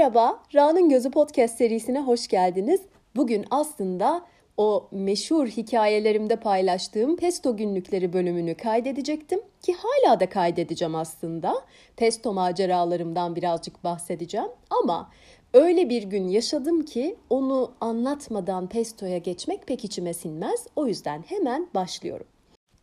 Merhaba, 0.00 0.42
Ra'nın 0.54 0.88
Gözü 0.88 1.10
Podcast 1.10 1.56
serisine 1.56 2.00
hoş 2.00 2.28
geldiniz. 2.28 2.80
Bugün 3.16 3.44
aslında 3.50 4.26
o 4.56 4.88
meşhur 4.90 5.46
hikayelerimde 5.46 6.36
paylaştığım 6.36 7.16
Pesto 7.16 7.56
günlükleri 7.56 8.12
bölümünü 8.12 8.54
kaydedecektim 8.54 9.40
ki 9.62 9.74
hala 9.74 10.20
da 10.20 10.28
kaydedeceğim 10.28 10.94
aslında. 10.94 11.54
Pesto 11.96 12.32
maceralarımdan 12.32 13.36
birazcık 13.36 13.84
bahsedeceğim 13.84 14.48
ama 14.70 15.10
öyle 15.54 15.88
bir 15.88 16.02
gün 16.02 16.28
yaşadım 16.28 16.84
ki 16.84 17.16
onu 17.30 17.72
anlatmadan 17.80 18.68
Pesto'ya 18.68 19.18
geçmek 19.18 19.66
pek 19.66 19.84
içime 19.84 20.14
sinmez. 20.14 20.66
O 20.76 20.86
yüzden 20.86 21.24
hemen 21.26 21.68
başlıyorum. 21.74 22.26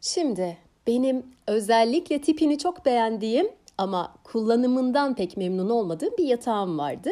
Şimdi 0.02 0.58
benim 0.88 1.26
özellikle 1.48 2.22
tipini 2.22 2.58
çok 2.58 2.86
beğendiğim 2.86 3.50
ama 3.78 4.14
kullanımından 4.24 5.16
pek 5.16 5.38
memnun 5.38 5.70
olmadığım 5.70 6.18
bir 6.18 6.26
yatağım 6.26 6.78
vardı 6.78 7.10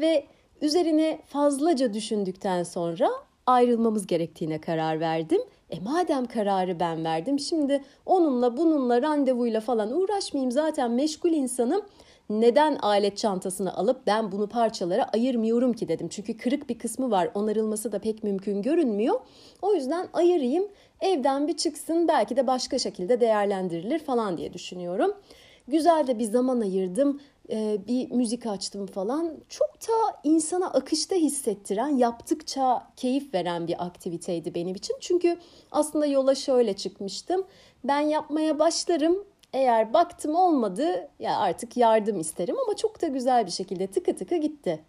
ve 0.00 0.26
üzerine 0.60 1.20
fazlaca 1.26 1.94
düşündükten 1.94 2.62
sonra 2.62 3.10
ayrılmamız 3.46 4.06
gerektiğine 4.06 4.60
karar 4.60 5.00
verdim. 5.00 5.40
E 5.70 5.80
madem 5.80 6.26
kararı 6.26 6.80
ben 6.80 7.04
verdim 7.04 7.38
şimdi 7.38 7.84
onunla 8.06 8.56
bununla 8.56 9.02
randevuyla 9.02 9.60
falan 9.60 9.92
uğraşmayayım 9.92 10.50
zaten 10.50 10.90
meşgul 10.90 11.30
insanım. 11.30 11.82
Neden 12.30 12.76
alet 12.76 13.16
çantasını 13.16 13.76
alıp 13.76 14.06
ben 14.06 14.32
bunu 14.32 14.48
parçalara 14.48 15.04
ayırmıyorum 15.04 15.72
ki 15.72 15.88
dedim. 15.88 16.08
Çünkü 16.08 16.36
kırık 16.36 16.68
bir 16.68 16.78
kısmı 16.78 17.10
var 17.10 17.30
onarılması 17.34 17.92
da 17.92 17.98
pek 17.98 18.24
mümkün 18.24 18.62
görünmüyor. 18.62 19.20
O 19.62 19.74
yüzden 19.74 20.08
ayırayım 20.12 20.68
evden 21.00 21.48
bir 21.48 21.56
çıksın 21.56 22.08
belki 22.08 22.36
de 22.36 22.46
başka 22.46 22.78
şekilde 22.78 23.20
değerlendirilir 23.20 23.98
falan 23.98 24.38
diye 24.38 24.52
düşünüyorum. 24.52 25.14
Güzel 25.70 26.06
de 26.06 26.18
bir 26.18 26.24
zaman 26.24 26.60
ayırdım. 26.60 27.20
Ee, 27.50 27.78
bir 27.88 28.10
müzik 28.10 28.46
açtım 28.46 28.86
falan. 28.86 29.36
Çok 29.48 29.68
da 29.88 30.20
insana 30.24 30.66
akışta 30.66 31.16
hissettiren, 31.16 31.88
yaptıkça 31.88 32.92
keyif 32.96 33.34
veren 33.34 33.68
bir 33.68 33.86
aktiviteydi 33.86 34.54
benim 34.54 34.74
için. 34.74 34.96
Çünkü 35.00 35.38
aslında 35.72 36.06
yola 36.06 36.34
şöyle 36.34 36.76
çıkmıştım. 36.76 37.46
Ben 37.84 38.00
yapmaya 38.00 38.58
başlarım. 38.58 39.24
Eğer 39.52 39.92
baktım 39.92 40.34
olmadı 40.34 41.08
ya 41.18 41.38
artık 41.38 41.76
yardım 41.76 42.20
isterim 42.20 42.56
ama 42.66 42.76
çok 42.76 43.02
da 43.02 43.06
güzel 43.06 43.46
bir 43.46 43.50
şekilde 43.50 43.86
tıkı 43.86 44.16
tıkı 44.16 44.36
gitti. 44.36 44.80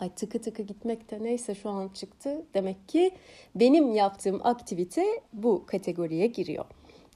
Ay 0.00 0.10
tıkı 0.14 0.40
tıkı 0.40 0.62
gitmek 0.62 1.10
de 1.10 1.18
neyse 1.22 1.54
şu 1.54 1.70
an 1.70 1.88
çıktı. 1.88 2.44
Demek 2.54 2.88
ki 2.88 3.10
benim 3.54 3.94
yaptığım 3.94 4.40
aktivite 4.44 5.04
bu 5.32 5.66
kategoriye 5.66 6.26
giriyor. 6.26 6.64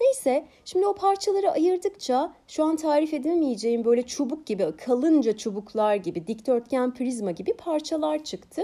Neyse 0.01 0.47
şimdi 0.65 0.87
o 0.87 0.95
parçaları 0.95 1.51
ayırdıkça 1.51 2.33
şu 2.49 2.65
an 2.65 2.77
tarif 2.77 3.15
edemeyeceğim 3.15 3.85
böyle 3.85 4.03
çubuk 4.03 4.47
gibi 4.47 4.77
kalınca 4.77 5.37
çubuklar 5.37 5.95
gibi 5.95 6.27
dikdörtgen 6.27 6.95
prizma 6.95 7.31
gibi 7.31 7.53
parçalar 7.53 8.25
çıktı. 8.25 8.63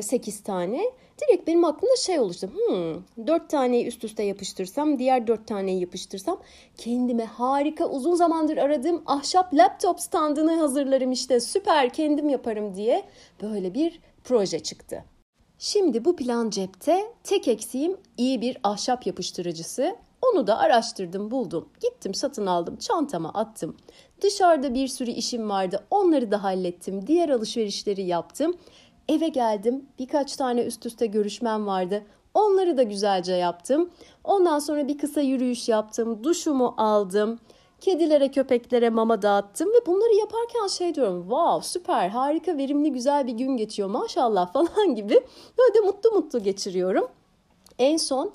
8 0.00 0.40
e, 0.40 0.42
tane. 0.42 0.82
Direkt 1.20 1.46
benim 1.46 1.64
aklımda 1.64 1.96
şey 1.96 2.18
oluştu. 2.18 2.50
Hmm, 2.54 3.26
4 3.26 3.50
taneyi 3.50 3.86
üst 3.86 4.04
üste 4.04 4.22
yapıştırsam, 4.22 4.98
diğer 4.98 5.26
4 5.26 5.46
taneyi 5.46 5.80
yapıştırsam 5.80 6.40
kendime 6.76 7.24
harika 7.24 7.88
uzun 7.88 8.14
zamandır 8.14 8.56
aradığım 8.56 9.02
ahşap 9.06 9.54
laptop 9.54 10.00
standını 10.00 10.56
hazırlarım 10.56 11.12
işte 11.12 11.40
süper 11.40 11.92
kendim 11.92 12.28
yaparım 12.28 12.74
diye 12.74 13.04
böyle 13.42 13.74
bir 13.74 14.00
proje 14.24 14.60
çıktı. 14.60 15.04
Şimdi 15.58 16.04
bu 16.04 16.16
plan 16.16 16.50
cepte 16.50 17.04
tek 17.24 17.48
eksiğim 17.48 17.96
iyi 18.16 18.40
bir 18.40 18.58
ahşap 18.62 19.06
yapıştırıcısı. 19.06 19.96
Onu 20.22 20.46
da 20.46 20.58
araştırdım, 20.58 21.30
buldum. 21.30 21.68
Gittim, 21.80 22.14
satın 22.14 22.46
aldım, 22.46 22.76
çantama 22.76 23.28
attım. 23.28 23.76
Dışarıda 24.20 24.74
bir 24.74 24.88
sürü 24.88 25.10
işim 25.10 25.50
vardı. 25.50 25.84
Onları 25.90 26.30
da 26.30 26.42
hallettim. 26.42 27.06
Diğer 27.06 27.28
alışverişleri 27.28 28.02
yaptım. 28.02 28.54
Eve 29.08 29.28
geldim. 29.28 29.86
Birkaç 29.98 30.36
tane 30.36 30.62
üst 30.62 30.86
üste 30.86 31.06
görüşmem 31.06 31.66
vardı. 31.66 32.02
Onları 32.34 32.76
da 32.76 32.82
güzelce 32.82 33.32
yaptım. 33.32 33.90
Ondan 34.24 34.58
sonra 34.58 34.88
bir 34.88 34.98
kısa 34.98 35.20
yürüyüş 35.20 35.68
yaptım. 35.68 36.24
Duşumu 36.24 36.74
aldım. 36.76 37.38
Kedilere, 37.80 38.30
köpeklere 38.30 38.90
mama 38.90 39.22
dağıttım 39.22 39.68
ve 39.68 39.86
bunları 39.86 40.14
yaparken 40.14 40.66
şey 40.66 40.94
diyorum. 40.94 41.22
Wow, 41.22 41.68
süper, 41.68 42.08
harika, 42.08 42.56
verimli, 42.56 42.92
güzel 42.92 43.26
bir 43.26 43.32
gün 43.32 43.56
geçiyor 43.56 43.88
maşallah 43.88 44.52
falan 44.52 44.94
gibi. 44.94 45.14
Böyle 45.58 45.74
de 45.74 45.80
mutlu 45.80 46.10
mutlu 46.10 46.42
geçiriyorum. 46.42 47.08
En 47.78 47.96
son 47.96 48.32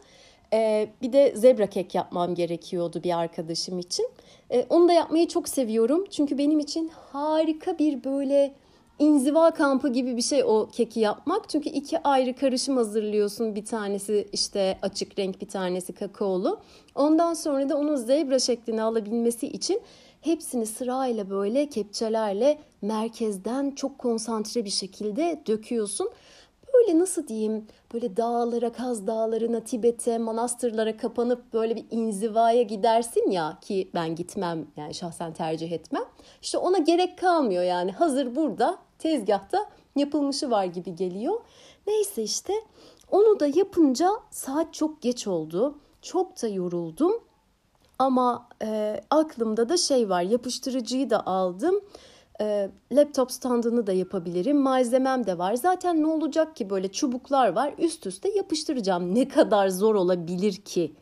ee, 0.54 0.90
bir 1.02 1.14
de 1.14 1.34
zebra 1.36 1.68
kek 1.68 1.96
yapmam 1.96 2.36
gerekiyordu 2.36 3.04
bir 3.04 3.18
arkadaşım 3.18 3.80
için. 3.80 4.10
Ee, 4.52 4.66
onu 4.70 4.88
da 4.88 4.94
yapmayı 4.94 5.28
çok 5.28 5.50
seviyorum. 5.50 6.06
Çünkü 6.12 6.38
benim 6.38 6.60
için 6.60 6.92
harika 7.12 7.80
bir 7.80 8.04
böyle 8.04 8.54
inziva 9.00 9.52
kampı 9.52 9.94
gibi 9.94 10.18
bir 10.18 10.22
şey 10.22 10.44
o 10.44 10.70
keki 10.72 11.00
yapmak. 11.00 11.50
Çünkü 11.50 11.70
iki 11.70 12.04
ayrı 12.04 12.36
karışım 12.36 12.78
hazırlıyorsun. 12.78 13.56
Bir 13.56 13.66
tanesi 13.66 14.28
işte 14.34 14.78
açık 14.82 15.20
renk, 15.20 15.42
bir 15.42 15.48
tanesi 15.48 15.94
kakaolu. 15.94 16.60
Ondan 16.96 17.34
sonra 17.34 17.70
da 17.70 17.78
onun 17.78 17.96
zebra 17.96 18.40
şeklini 18.40 18.82
alabilmesi 18.82 19.48
için 19.48 19.82
hepsini 20.22 20.66
sırayla 20.66 21.30
böyle 21.30 21.70
kepçelerle 21.70 22.58
merkezden 22.82 23.72
çok 23.72 23.98
konsantre 23.98 24.66
bir 24.66 24.70
şekilde 24.70 25.42
döküyorsun 25.48 26.10
böyle 26.78 27.00
nasıl 27.00 27.28
diyeyim 27.28 27.68
böyle 27.94 28.18
dağlara, 28.18 28.72
Kaz 28.72 29.08
Dağları'na, 29.08 29.60
Tibet'e, 29.60 30.18
manastırlara 30.18 30.98
kapanıp 30.98 31.54
böyle 31.54 31.76
bir 31.76 31.86
inzivaya 31.92 32.62
gidersin 32.62 33.32
ya 33.32 33.58
ki 33.62 33.92
ben 33.94 34.16
gitmem 34.16 34.68
yani 34.78 34.94
şahsen 34.94 35.34
tercih 35.34 35.72
etmem. 35.72 36.04
İşte 36.42 36.58
ona 36.58 36.78
gerek 36.78 37.18
kalmıyor 37.18 37.64
yani 37.64 37.92
hazır 37.92 38.36
burada 38.36 38.78
tezgahta 39.00 39.70
yapılmışı 39.96 40.52
var 40.52 40.66
gibi 40.66 40.96
geliyor. 40.96 41.40
Neyse 41.88 42.24
işte 42.24 42.54
onu 43.12 43.40
da 43.40 43.48
yapınca 43.48 44.10
saat 44.32 44.74
çok 44.74 45.02
geç 45.02 45.28
oldu. 45.28 45.78
Çok 46.02 46.42
da 46.42 46.48
yoruldum. 46.48 47.14
Ama 48.00 48.50
e, 48.64 49.02
aklımda 49.10 49.70
da 49.70 49.78
şey 49.78 50.10
var 50.10 50.22
yapıştırıcıyı 50.22 51.10
da 51.10 51.28
aldım 51.28 51.82
e, 52.42 52.70
laptop 52.92 53.32
standını 53.32 53.88
da 53.88 53.94
yapabilirim. 53.94 54.58
Malzemem 54.58 55.26
de 55.26 55.38
var. 55.38 55.54
Zaten 55.54 56.02
ne 56.02 56.08
olacak 56.08 56.56
ki 56.56 56.70
böyle 56.70 56.92
çubuklar 56.92 57.54
var. 57.54 57.74
Üst 57.78 58.06
üste 58.06 58.30
yapıştıracağım. 58.30 59.16
Ne 59.16 59.28
kadar 59.28 59.70
zor 59.70 59.96
olabilir 59.96 60.54
ki 60.54 60.94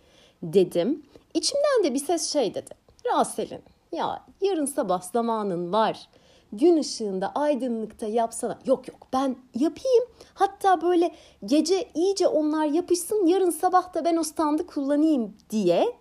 dedim. 0.43 1.03
İçimden 1.33 1.83
de 1.83 1.93
bir 1.93 1.99
ses 1.99 2.33
şey 2.33 2.53
dedi. 2.53 2.69
Raselin 3.05 3.61
ya 3.91 4.25
yarın 4.41 4.65
sabah 4.65 5.01
zamanın 5.01 5.73
var. 5.73 6.09
Gün 6.53 6.77
ışığında 6.77 7.31
aydınlıkta 7.35 8.05
yapsana. 8.05 8.59
Yok 8.65 8.87
yok 8.87 9.07
ben 9.13 9.35
yapayım. 9.55 10.03
Hatta 10.33 10.81
böyle 10.81 11.11
gece 11.45 11.89
iyice 11.95 12.27
onlar 12.27 12.65
yapışsın. 12.65 13.25
Yarın 13.25 13.49
sabah 13.49 13.93
da 13.93 14.05
ben 14.05 14.17
o 14.17 14.23
standı 14.23 14.67
kullanayım 14.67 15.33
diye 15.49 15.95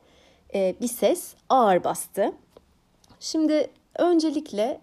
e, 0.55 0.75
bir 0.81 0.89
ses 0.89 1.35
ağır 1.49 1.85
bastı. 1.85 2.33
Şimdi 3.21 3.71
öncelikle 3.99 4.81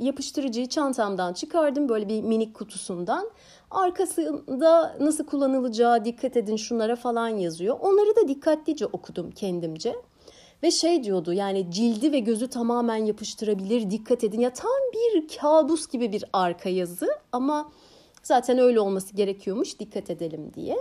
yapıştırıcıyı 0.00 0.68
çantamdan 0.68 1.32
çıkardım 1.32 1.88
böyle 1.88 2.08
bir 2.08 2.22
minik 2.22 2.54
kutusundan. 2.54 3.30
Arkasında 3.70 4.96
nasıl 5.00 5.26
kullanılacağı 5.26 6.04
dikkat 6.04 6.36
edin 6.36 6.56
şunlara 6.56 6.96
falan 6.96 7.28
yazıyor. 7.28 7.76
Onları 7.80 8.16
da 8.16 8.28
dikkatlice 8.28 8.86
okudum 8.86 9.30
kendimce. 9.30 9.94
Ve 10.62 10.70
şey 10.70 11.04
diyordu 11.04 11.32
yani 11.32 11.70
cildi 11.70 12.12
ve 12.12 12.18
gözü 12.18 12.48
tamamen 12.48 12.96
yapıştırabilir 12.96 13.90
dikkat 13.90 14.24
edin. 14.24 14.40
Ya 14.40 14.52
tam 14.52 14.70
bir 14.94 15.28
kabus 15.28 15.88
gibi 15.88 16.12
bir 16.12 16.24
arka 16.32 16.68
yazı 16.68 17.08
ama 17.32 17.72
zaten 18.22 18.58
öyle 18.58 18.80
olması 18.80 19.16
gerekiyormuş 19.16 19.78
dikkat 19.78 20.10
edelim 20.10 20.52
diye. 20.54 20.76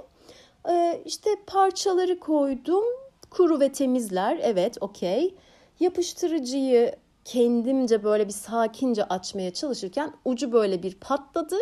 Ee, 0.70 1.02
işte 1.06 1.30
parçaları 1.48 2.20
koydum 2.20 2.84
kuru 3.30 3.60
ve 3.60 3.72
temizler 3.72 4.40
evet 4.42 4.78
okey. 4.82 5.36
Yapıştırıcıyı 5.80 6.96
kendimce 7.26 8.04
böyle 8.04 8.28
bir 8.28 8.34
sakince 8.34 9.04
açmaya 9.04 9.54
çalışırken 9.54 10.14
ucu 10.26 10.52
böyle 10.52 10.84
bir 10.84 10.96
patladı 10.96 11.58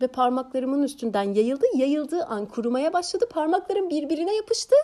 ve 0.00 0.06
parmaklarımın 0.06 0.82
üstünden 0.82 1.34
yayıldı. 1.34 1.66
Yayıldığı 1.74 2.24
an 2.24 2.46
kurumaya 2.46 2.92
başladı. 2.92 3.28
Parmaklarım 3.30 3.90
birbirine 3.90 4.34
yapıştı. 4.36 4.74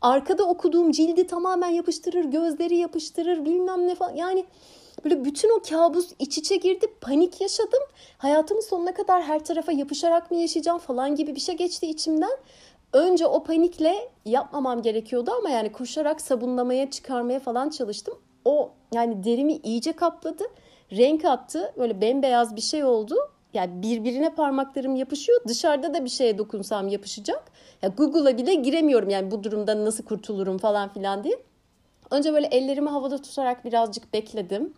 Arkada 0.00 0.44
okuduğum 0.44 0.90
cildi 0.90 1.26
tamamen 1.26 1.68
yapıştırır, 1.68 2.24
gözleri 2.24 2.76
yapıştırır, 2.76 3.44
bilmem 3.44 3.88
ne 3.88 3.94
falan. 3.94 4.14
Yani 4.14 4.44
böyle 5.04 5.24
bütün 5.24 5.58
o 5.58 5.62
kabus 5.70 6.12
iç 6.18 6.38
içe 6.38 6.56
girdi. 6.56 6.86
Panik 7.00 7.40
yaşadım. 7.40 7.82
Hayatımın 8.18 8.62
sonuna 8.62 8.94
kadar 8.94 9.22
her 9.22 9.44
tarafa 9.44 9.72
yapışarak 9.72 10.30
mı 10.30 10.36
yaşayacağım 10.36 10.78
falan 10.78 11.14
gibi 11.14 11.34
bir 11.34 11.40
şey 11.40 11.56
geçti 11.56 11.86
içimden. 11.86 12.36
Önce 12.92 13.26
o 13.26 13.44
panikle 13.44 14.08
yapmamam 14.24 14.82
gerekiyordu 14.82 15.30
ama 15.38 15.50
yani 15.50 15.72
koşarak 15.72 16.20
sabunlamaya 16.20 16.90
çıkarmaya 16.90 17.40
falan 17.40 17.70
çalıştım 17.70 18.14
o 18.44 18.70
yani 18.94 19.24
derimi 19.24 19.52
iyice 19.52 19.92
kapladı. 19.92 20.44
Renk 20.92 21.24
attı. 21.24 21.72
Böyle 21.78 22.00
bembeyaz 22.00 22.56
bir 22.56 22.60
şey 22.60 22.84
oldu. 22.84 23.14
Yani 23.54 23.82
birbirine 23.82 24.34
parmaklarım 24.34 24.96
yapışıyor. 24.96 25.40
Dışarıda 25.48 25.94
da 25.94 26.04
bir 26.04 26.10
şeye 26.10 26.38
dokunsam 26.38 26.88
yapışacak. 26.88 27.44
Ya 27.82 27.88
Google'a 27.88 28.38
bile 28.38 28.54
giremiyorum 28.54 29.08
yani 29.08 29.30
bu 29.30 29.44
durumda 29.44 29.84
nasıl 29.84 30.04
kurtulurum 30.04 30.58
falan 30.58 30.92
filan 30.92 31.24
diye. 31.24 31.42
Önce 32.10 32.32
böyle 32.32 32.46
ellerimi 32.46 32.88
havada 32.88 33.22
tutarak 33.22 33.64
birazcık 33.64 34.14
bekledim. 34.14 34.74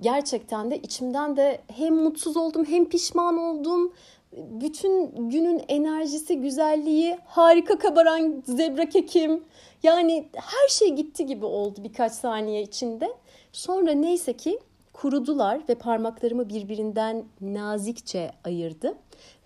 gerçekten 0.00 0.70
de 0.70 0.78
içimden 0.78 1.36
de 1.36 1.60
hem 1.76 1.94
mutsuz 1.94 2.36
oldum 2.36 2.64
hem 2.64 2.88
pişman 2.88 3.38
oldum. 3.38 3.92
Bütün 4.32 5.28
günün 5.30 5.62
enerjisi, 5.68 6.40
güzelliği, 6.40 7.18
harika 7.26 7.78
kabaran 7.78 8.42
zebra 8.46 8.88
kekim. 8.88 9.44
Yani 9.82 10.28
her 10.34 10.68
şey 10.68 10.94
gitti 10.94 11.26
gibi 11.26 11.44
oldu 11.44 11.84
birkaç 11.84 12.12
saniye 12.12 12.62
içinde. 12.62 13.12
Sonra 13.52 13.92
neyse 13.92 14.32
ki 14.32 14.58
kurudular 14.92 15.60
ve 15.68 15.74
parmaklarımı 15.74 16.48
birbirinden 16.48 17.24
nazikçe 17.40 18.30
ayırdı. 18.44 18.94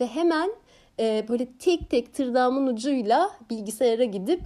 Ve 0.00 0.06
hemen 0.06 0.50
e, 1.00 1.24
böyle 1.28 1.46
tek 1.58 1.90
tek 1.90 2.14
tırnağımın 2.14 2.66
ucuyla 2.66 3.30
bilgisayara 3.50 4.04
gidip 4.04 4.40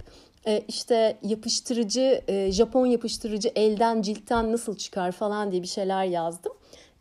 e, 0.47 0.63
işte 0.67 1.17
yapıştırıcı, 1.23 2.21
e, 2.27 2.51
Japon 2.51 2.85
yapıştırıcı 2.85 3.51
elden 3.55 4.01
ciltten 4.01 4.51
nasıl 4.51 4.77
çıkar 4.77 5.11
falan 5.11 5.51
diye 5.51 5.61
bir 5.61 5.67
şeyler 5.67 6.05
yazdım. 6.05 6.51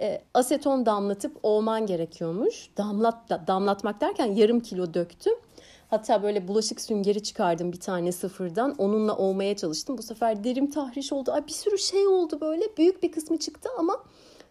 E, 0.00 0.22
aseton 0.34 0.86
damlatıp 0.86 1.36
ovman 1.42 1.86
gerekiyormuş. 1.86 2.70
Damlat, 2.76 3.30
damlatmak 3.46 4.00
derken 4.00 4.26
yarım 4.34 4.60
kilo 4.60 4.94
döktüm. 4.94 5.34
Hatta 5.88 6.22
böyle 6.22 6.48
bulaşık 6.48 6.80
süngeri 6.80 7.22
çıkardım 7.22 7.72
bir 7.72 7.80
tane 7.80 8.12
sıfırdan. 8.12 8.74
Onunla 8.78 9.16
ovmaya 9.16 9.56
çalıştım. 9.56 9.98
Bu 9.98 10.02
sefer 10.02 10.44
derim 10.44 10.70
tahriş 10.70 11.12
oldu. 11.12 11.32
Ay 11.32 11.46
bir 11.46 11.52
sürü 11.52 11.78
şey 11.78 12.06
oldu 12.06 12.40
böyle. 12.40 12.64
Büyük 12.76 13.02
bir 13.02 13.12
kısmı 13.12 13.38
çıktı 13.38 13.68
ama 13.78 14.04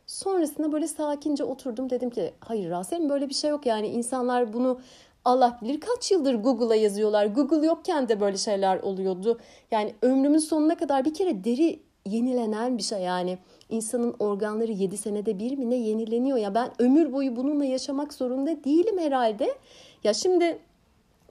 sonrasında 0.08 0.72
böyle 0.72 0.88
sakince 0.88 1.44
oturdum. 1.44 1.90
Dedim 1.90 2.10
ki 2.10 2.34
hayır 2.40 2.70
Rasim 2.70 3.10
böyle 3.10 3.30
bir 3.30 3.34
şey 3.34 3.50
yok. 3.50 3.66
Yani 3.66 3.88
insanlar 3.88 4.54
bunu 4.54 4.80
Allah 5.26 5.60
bilir 5.62 5.80
kaç 5.80 6.12
yıldır 6.12 6.36
Google'a 6.36 6.76
yazıyorlar. 6.76 7.26
Google 7.26 7.66
yokken 7.66 8.10
de 8.10 8.20
böyle 8.20 8.38
şeyler 8.38 8.80
oluyordu. 8.80 9.40
Yani 9.72 9.96
ömrümün 10.02 10.38
sonuna 10.38 10.78
kadar 10.78 11.06
bir 11.06 11.14
kere 11.14 11.44
deri 11.44 11.80
yenilenen 12.06 12.78
bir 12.78 12.84
şey 12.84 13.02
yani. 13.02 13.38
insanın 13.70 14.16
organları 14.20 14.72
7 14.72 14.98
senede 14.98 15.40
bir 15.40 15.58
mi 15.58 15.70
ne 15.70 15.76
yenileniyor 15.76 16.38
ya 16.38 16.56
ben 16.56 16.72
ömür 16.80 17.14
boyu 17.14 17.36
bununla 17.36 17.66
yaşamak 17.66 18.14
zorunda 18.14 18.64
değilim 18.64 19.00
herhalde. 19.00 19.58
Ya 20.04 20.14
şimdi 20.14 20.60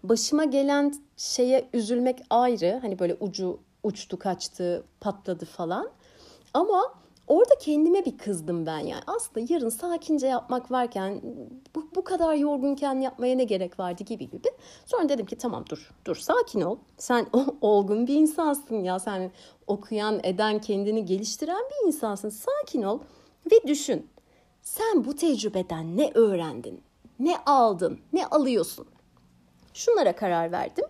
başıma 0.08 0.44
gelen 0.44 0.94
şeye 1.16 1.68
üzülmek 1.72 2.22
ayrı. 2.30 2.78
Hani 2.82 2.98
böyle 2.98 3.16
ucu 3.20 3.58
uçtu 3.82 4.18
kaçtı 4.18 4.84
patladı 5.00 5.44
falan. 5.44 5.90
Ama 6.54 6.94
orada 7.26 7.54
kendime 7.60 8.04
bir 8.04 8.18
kızdım 8.18 8.66
ben 8.66 8.78
yani. 8.78 9.02
Aslında 9.06 9.52
yarın 9.52 9.68
sakince 9.68 10.26
yapmak 10.26 10.70
varken 10.70 11.20
bu, 11.74 11.88
bu 11.94 12.04
kadar 12.04 12.34
yorgunken 12.34 13.00
yapmaya 13.00 13.36
ne 13.36 13.44
gerek 13.44 13.78
vardı 13.78 14.04
gibi 14.04 14.30
gibi. 14.30 14.48
Sonra 14.86 15.08
dedim 15.08 15.26
ki 15.26 15.36
tamam 15.36 15.64
dur 15.70 15.90
dur 16.04 16.16
sakin 16.16 16.60
ol. 16.60 16.78
Sen 16.96 17.26
olgun 17.60 18.06
bir 18.06 18.14
insansın 18.14 18.84
ya. 18.84 18.98
Sen 18.98 19.30
okuyan 19.66 20.20
eden 20.22 20.60
kendini 20.60 21.04
geliştiren 21.04 21.62
bir 21.70 21.86
insansın. 21.86 22.28
Sakin 22.28 22.82
ol 22.82 23.00
ve 23.52 23.68
düşün. 23.68 24.06
Sen 24.62 25.04
bu 25.04 25.16
tecrübeden 25.16 25.96
ne 25.96 26.10
öğrendin? 26.14 26.80
Ne 27.18 27.36
aldın? 27.46 28.00
Ne 28.12 28.26
alıyorsun? 28.26 28.86
Şunlara 29.76 30.16
karar 30.16 30.52
verdim. 30.52 30.84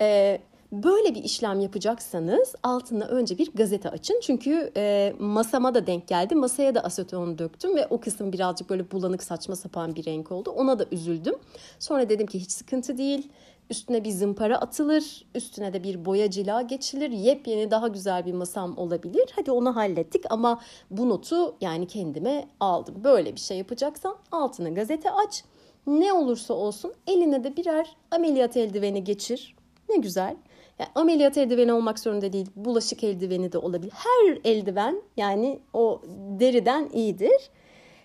Ee, 0.00 0.40
böyle 0.72 1.14
bir 1.14 1.24
işlem 1.24 1.60
yapacaksanız 1.60 2.54
altına 2.62 3.04
önce 3.04 3.38
bir 3.38 3.52
gazete 3.54 3.90
açın. 3.90 4.20
Çünkü 4.22 4.72
e, 4.76 5.14
masama 5.18 5.74
da 5.74 5.86
denk 5.86 6.08
geldi. 6.08 6.34
Masaya 6.34 6.74
da 6.74 6.80
aseton 6.84 7.38
döktüm 7.38 7.76
ve 7.76 7.86
o 7.90 8.00
kısım 8.00 8.32
birazcık 8.32 8.70
böyle 8.70 8.90
bulanık 8.90 9.22
saçma 9.22 9.56
sapan 9.56 9.94
bir 9.94 10.04
renk 10.04 10.32
oldu. 10.32 10.50
Ona 10.50 10.78
da 10.78 10.86
üzüldüm. 10.92 11.34
Sonra 11.78 12.08
dedim 12.08 12.26
ki 12.26 12.38
hiç 12.38 12.50
sıkıntı 12.50 12.98
değil. 12.98 13.28
Üstüne 13.70 14.04
bir 14.04 14.10
zımpara 14.10 14.58
atılır, 14.58 15.24
üstüne 15.34 15.72
de 15.72 15.82
bir 15.82 16.04
boya 16.04 16.30
cila 16.30 16.62
geçilir. 16.62 17.10
Yepyeni 17.10 17.70
daha 17.70 17.88
güzel 17.88 18.26
bir 18.26 18.32
masam 18.32 18.78
olabilir. 18.78 19.30
Hadi 19.36 19.50
onu 19.50 19.76
hallettik 19.76 20.24
ama 20.30 20.60
bu 20.90 21.08
notu 21.08 21.54
yani 21.60 21.86
kendime 21.86 22.48
aldım. 22.60 23.04
Böyle 23.04 23.34
bir 23.34 23.40
şey 23.40 23.58
yapacaksan 23.58 24.16
altına 24.32 24.68
gazete 24.68 25.10
aç. 25.10 25.44
Ne 25.86 26.12
olursa 26.12 26.54
olsun 26.54 26.92
eline 27.06 27.44
de 27.44 27.56
birer 27.56 27.96
ameliyat 28.10 28.56
eldiveni 28.56 29.04
geçir. 29.04 29.56
Ne 29.88 29.96
güzel. 29.96 30.36
Yani 30.78 30.90
ameliyat 30.94 31.38
eldiveni 31.38 31.72
olmak 31.72 31.98
zorunda 31.98 32.32
değil. 32.32 32.46
Bulaşık 32.56 33.04
eldiveni 33.04 33.52
de 33.52 33.58
olabilir. 33.58 33.92
Her 33.94 34.38
eldiven 34.44 35.02
yani 35.16 35.60
o 35.72 36.02
deriden 36.40 36.90
iyidir. 36.92 37.50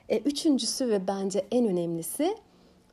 E, 0.09 0.17
üçüncüsü 0.17 0.89
ve 0.89 1.07
bence 1.07 1.45
en 1.51 1.67
önemlisi 1.67 2.37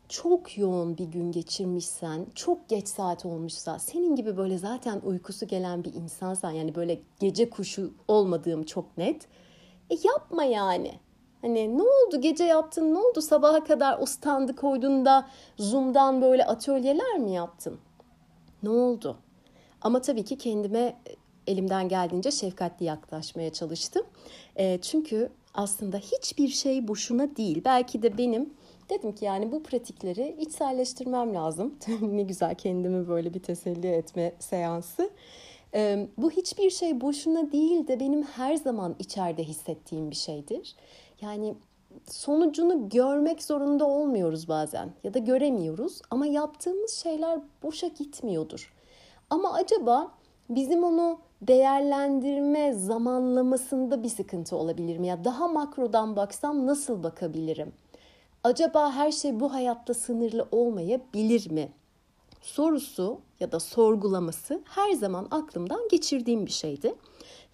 çok 0.09 0.59
yoğun 0.59 0.99
bir 0.99 1.05
gün 1.05 1.33
geçirmişsen, 1.33 2.27
çok 2.35 2.69
geç 2.69 2.89
saat 2.89 3.27
olmuşsa, 3.27 3.79
senin 3.79 4.17
gibi 4.17 4.37
böyle 4.37 4.59
zaten 4.59 5.01
uykusu 5.05 5.47
gelen 5.47 5.85
bir 5.85 5.95
insansan 5.95 6.51
yani 6.51 6.75
böyle 6.75 7.01
gece 7.21 7.51
kuşu 7.51 7.95
olmadığım 8.09 8.65
çok 8.65 8.99
net. 8.99 9.27
E 9.91 9.97
yapma 10.05 10.45
yani. 10.45 10.93
Hani 11.45 11.79
ne 11.79 11.83
oldu 11.83 12.21
gece 12.21 12.45
yaptın 12.45 12.95
ne 12.95 12.99
oldu 12.99 13.21
sabaha 13.21 13.65
kadar 13.65 13.99
o 13.99 14.07
standı 14.07 14.57
koyduğunda 14.57 15.29
Zoom'dan 15.57 16.23
böyle 16.23 16.45
atölyeler 16.45 17.19
mi 17.19 17.33
yaptın? 17.33 17.79
Ne 18.63 18.71
oldu? 18.71 19.17
Ama 19.81 20.03
tabii 20.03 20.25
ki 20.25 20.39
kendime 20.39 20.79
e, 20.79 20.97
elimden 21.47 21.89
geldiğince 21.89 22.31
şefkatli 22.31 22.85
yaklaşmaya 22.85 23.53
çalıştım. 23.53 24.07
E, 24.57 24.79
çünkü 24.83 25.31
aslında 25.55 25.97
hiçbir 25.99 26.49
şey 26.49 26.89
boşuna 26.89 27.37
değil. 27.37 27.63
Belki 27.65 28.03
de 28.03 28.19
benim 28.19 28.55
dedim 28.91 29.15
ki 29.15 29.25
yani 29.25 29.53
bu 29.53 29.63
pratikleri 29.63 30.37
içselleştirmem 30.41 31.35
lazım. 31.35 31.75
ne 32.03 32.23
güzel 32.23 32.55
kendimi 32.55 33.09
böyle 33.09 33.35
bir 33.35 33.43
teselli 33.43 33.87
etme 33.87 34.35
seansı. 34.39 35.11
E, 35.75 36.09
bu 36.19 36.31
hiçbir 36.31 36.71
şey 36.71 37.01
boşuna 37.01 37.53
değil 37.53 37.89
de 37.89 38.01
benim 38.01 38.23
her 38.23 38.57
zaman 38.57 38.97
içeride 38.99 39.45
hissettiğim 39.45 40.11
bir 40.11 40.17
şeydir. 40.17 40.77
Yani 41.21 41.55
sonucunu 42.11 42.89
görmek 42.89 43.43
zorunda 43.43 43.87
olmuyoruz 43.87 44.49
bazen 44.49 44.93
ya 45.05 45.15
da 45.15 45.19
göremiyoruz 45.19 46.03
ama 46.11 46.27
yaptığımız 46.27 46.91
şeyler 46.91 47.41
boşa 47.63 47.87
gitmiyordur. 47.87 48.75
Ama 49.31 49.53
acaba 49.53 50.11
bizim 50.49 50.85
onu 50.85 51.19
değerlendirme 51.43 52.73
zamanlamasında 52.73 54.03
bir 54.03 54.09
sıkıntı 54.09 54.57
olabilir 54.57 54.99
mi? 54.99 55.07
Ya 55.07 55.25
daha 55.25 55.49
makrodan 55.49 56.17
baksam 56.17 56.67
nasıl 56.67 57.03
bakabilirim? 57.03 57.73
Acaba 58.45 58.93
her 58.93 59.13
şey 59.13 59.41
bu 59.41 59.53
hayatta 59.53 59.95
sınırlı 59.95 60.49
olmayabilir 60.53 61.51
mi? 61.51 61.73
Sorusu 62.41 63.21
ya 63.41 63.53
da 63.53 63.61
sorgulaması 63.61 64.63
her 64.65 64.93
zaman 64.93 65.29
aklımdan 65.31 65.89
geçirdiğim 65.91 66.47
bir 66.47 66.51
şeydi. 66.51 66.95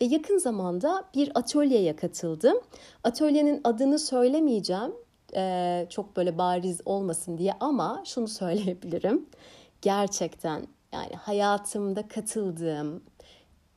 Ve 0.00 0.04
yakın 0.07 0.38
zamanda 0.38 1.04
bir 1.14 1.33
atölyeye 1.35 1.97
katıldım. 1.97 2.57
Atölyenin 3.04 3.61
adını 3.64 3.99
söylemeyeceğim. 3.99 4.92
Ee, 5.37 5.87
çok 5.90 6.16
böyle 6.16 6.38
bariz 6.38 6.80
olmasın 6.85 7.38
diye 7.38 7.52
ama 7.61 8.02
şunu 8.07 8.28
söyleyebilirim. 8.38 9.26
Gerçekten 9.83 10.66
yani 10.92 11.14
hayatımda 11.14 12.09
katıldığım 12.09 13.02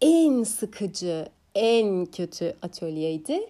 en 0.01 0.44
sıkıcı, 0.44 1.27
en 1.56 2.06
kötü 2.06 2.56
atölyeydi. 2.62 3.50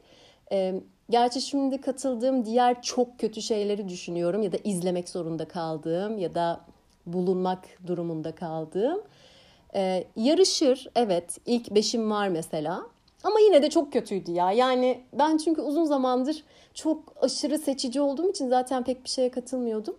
Ee, 0.51 0.81
gerçi 1.09 1.41
şimdi 1.41 1.81
katıldığım 1.81 2.45
diğer 2.45 2.81
çok 2.81 3.19
kötü 3.19 3.41
şeyleri 3.41 3.89
düşünüyorum 3.89 4.43
ya 4.43 4.51
da 4.51 4.57
izlemek 4.63 5.09
zorunda 5.09 5.47
kaldığım 5.47 6.17
ya 6.17 6.35
da 6.35 6.65
bulunmak 7.05 7.65
durumunda 7.87 8.35
kaldığım. 8.35 9.01
Ee, 9.75 10.07
yarışır 10.15 10.87
evet 10.95 11.37
ilk 11.45 11.71
beşim 11.75 12.11
var 12.11 12.27
mesela 12.27 12.83
ama 13.23 13.39
yine 13.39 13.61
de 13.61 13.69
çok 13.69 13.93
kötüydü 13.93 14.31
ya. 14.31 14.51
Yani 14.51 15.03
ben 15.13 15.37
çünkü 15.37 15.61
uzun 15.61 15.85
zamandır 15.85 16.43
çok 16.73 17.13
aşırı 17.21 17.57
seçici 17.57 18.01
olduğum 18.01 18.29
için 18.29 18.49
zaten 18.49 18.83
pek 18.83 19.03
bir 19.03 19.09
şeye 19.09 19.31
katılmıyordum. 19.31 19.95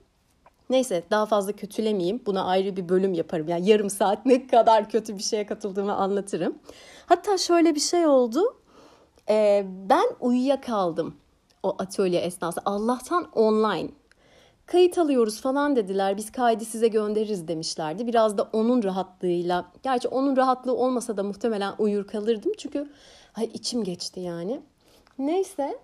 Neyse 0.70 1.02
daha 1.10 1.26
fazla 1.26 1.52
kötülemeyeyim. 1.52 2.22
Buna 2.26 2.44
ayrı 2.44 2.76
bir 2.76 2.88
bölüm 2.88 3.14
yaparım. 3.14 3.48
Yani 3.48 3.68
yarım 3.68 3.90
saat 3.90 4.26
ne 4.26 4.46
kadar 4.46 4.90
kötü 4.90 5.18
bir 5.18 5.22
şeye 5.22 5.46
katıldığımı 5.46 5.94
anlatırım. 5.94 6.58
Hatta 7.06 7.38
şöyle 7.38 7.74
bir 7.74 7.80
şey 7.80 8.06
oldu. 8.06 8.56
Ee, 9.28 9.66
ben 9.88 10.06
uyuyakaldım 10.20 11.14
o 11.62 11.74
atölye 11.78 12.20
esnası. 12.20 12.60
Allah'tan 12.64 13.24
online 13.32 13.90
kayıt 14.66 14.98
alıyoruz 14.98 15.40
falan 15.40 15.76
dediler. 15.76 16.16
Biz 16.16 16.32
kaydı 16.32 16.64
size 16.64 16.88
göndeririz 16.88 17.48
demişlerdi. 17.48 18.06
Biraz 18.06 18.38
da 18.38 18.48
onun 18.52 18.82
rahatlığıyla. 18.82 19.64
Gerçi 19.82 20.08
onun 20.08 20.36
rahatlığı 20.36 20.76
olmasa 20.76 21.16
da 21.16 21.22
muhtemelen 21.22 21.74
uyur 21.78 22.06
kalırdım. 22.06 22.52
Çünkü 22.58 22.90
ay 23.36 23.44
içim 23.44 23.84
geçti 23.84 24.20
yani. 24.20 24.60
Neyse. 25.18 25.78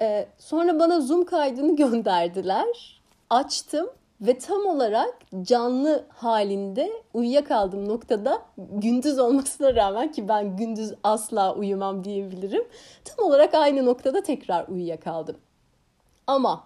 E, 0.00 0.28
sonra 0.38 0.78
bana 0.78 1.00
Zoom 1.00 1.24
kaydını 1.24 1.76
gönderdiler. 1.82 3.00
Açtım 3.30 3.90
ve 4.20 4.38
tam 4.38 4.66
olarak 4.66 5.14
canlı 5.42 6.04
halinde 6.08 6.92
uyuyakaldım 7.14 7.88
noktada 7.88 8.42
gündüz 8.58 9.18
olmasına 9.18 9.74
rağmen 9.74 10.12
ki 10.12 10.28
ben 10.28 10.56
gündüz 10.56 10.92
asla 11.04 11.54
uyumam 11.54 12.04
diyebilirim. 12.04 12.64
Tam 13.04 13.26
olarak 13.26 13.54
aynı 13.54 13.86
noktada 13.86 14.22
tekrar 14.22 14.68
uyuyakaldım. 14.68 15.36
Ama 16.26 16.64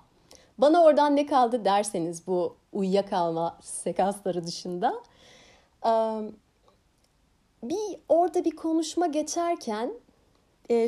bana 0.61 0.83
oradan 0.83 1.17
ne 1.17 1.27
kaldı 1.27 1.65
derseniz 1.65 2.27
bu 2.27 2.57
uyuyakalma 2.73 3.59
sekansları 3.63 4.47
dışında 4.47 4.95
bir 7.63 8.01
orada 8.09 8.45
bir 8.45 8.57
konuşma 8.57 9.07
geçerken 9.07 9.93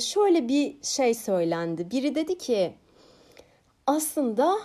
şöyle 0.00 0.48
bir 0.48 0.76
şey 0.82 1.14
söylendi. 1.14 1.90
Biri 1.90 2.14
dedi 2.14 2.38
ki 2.38 2.74
aslında 3.86 4.58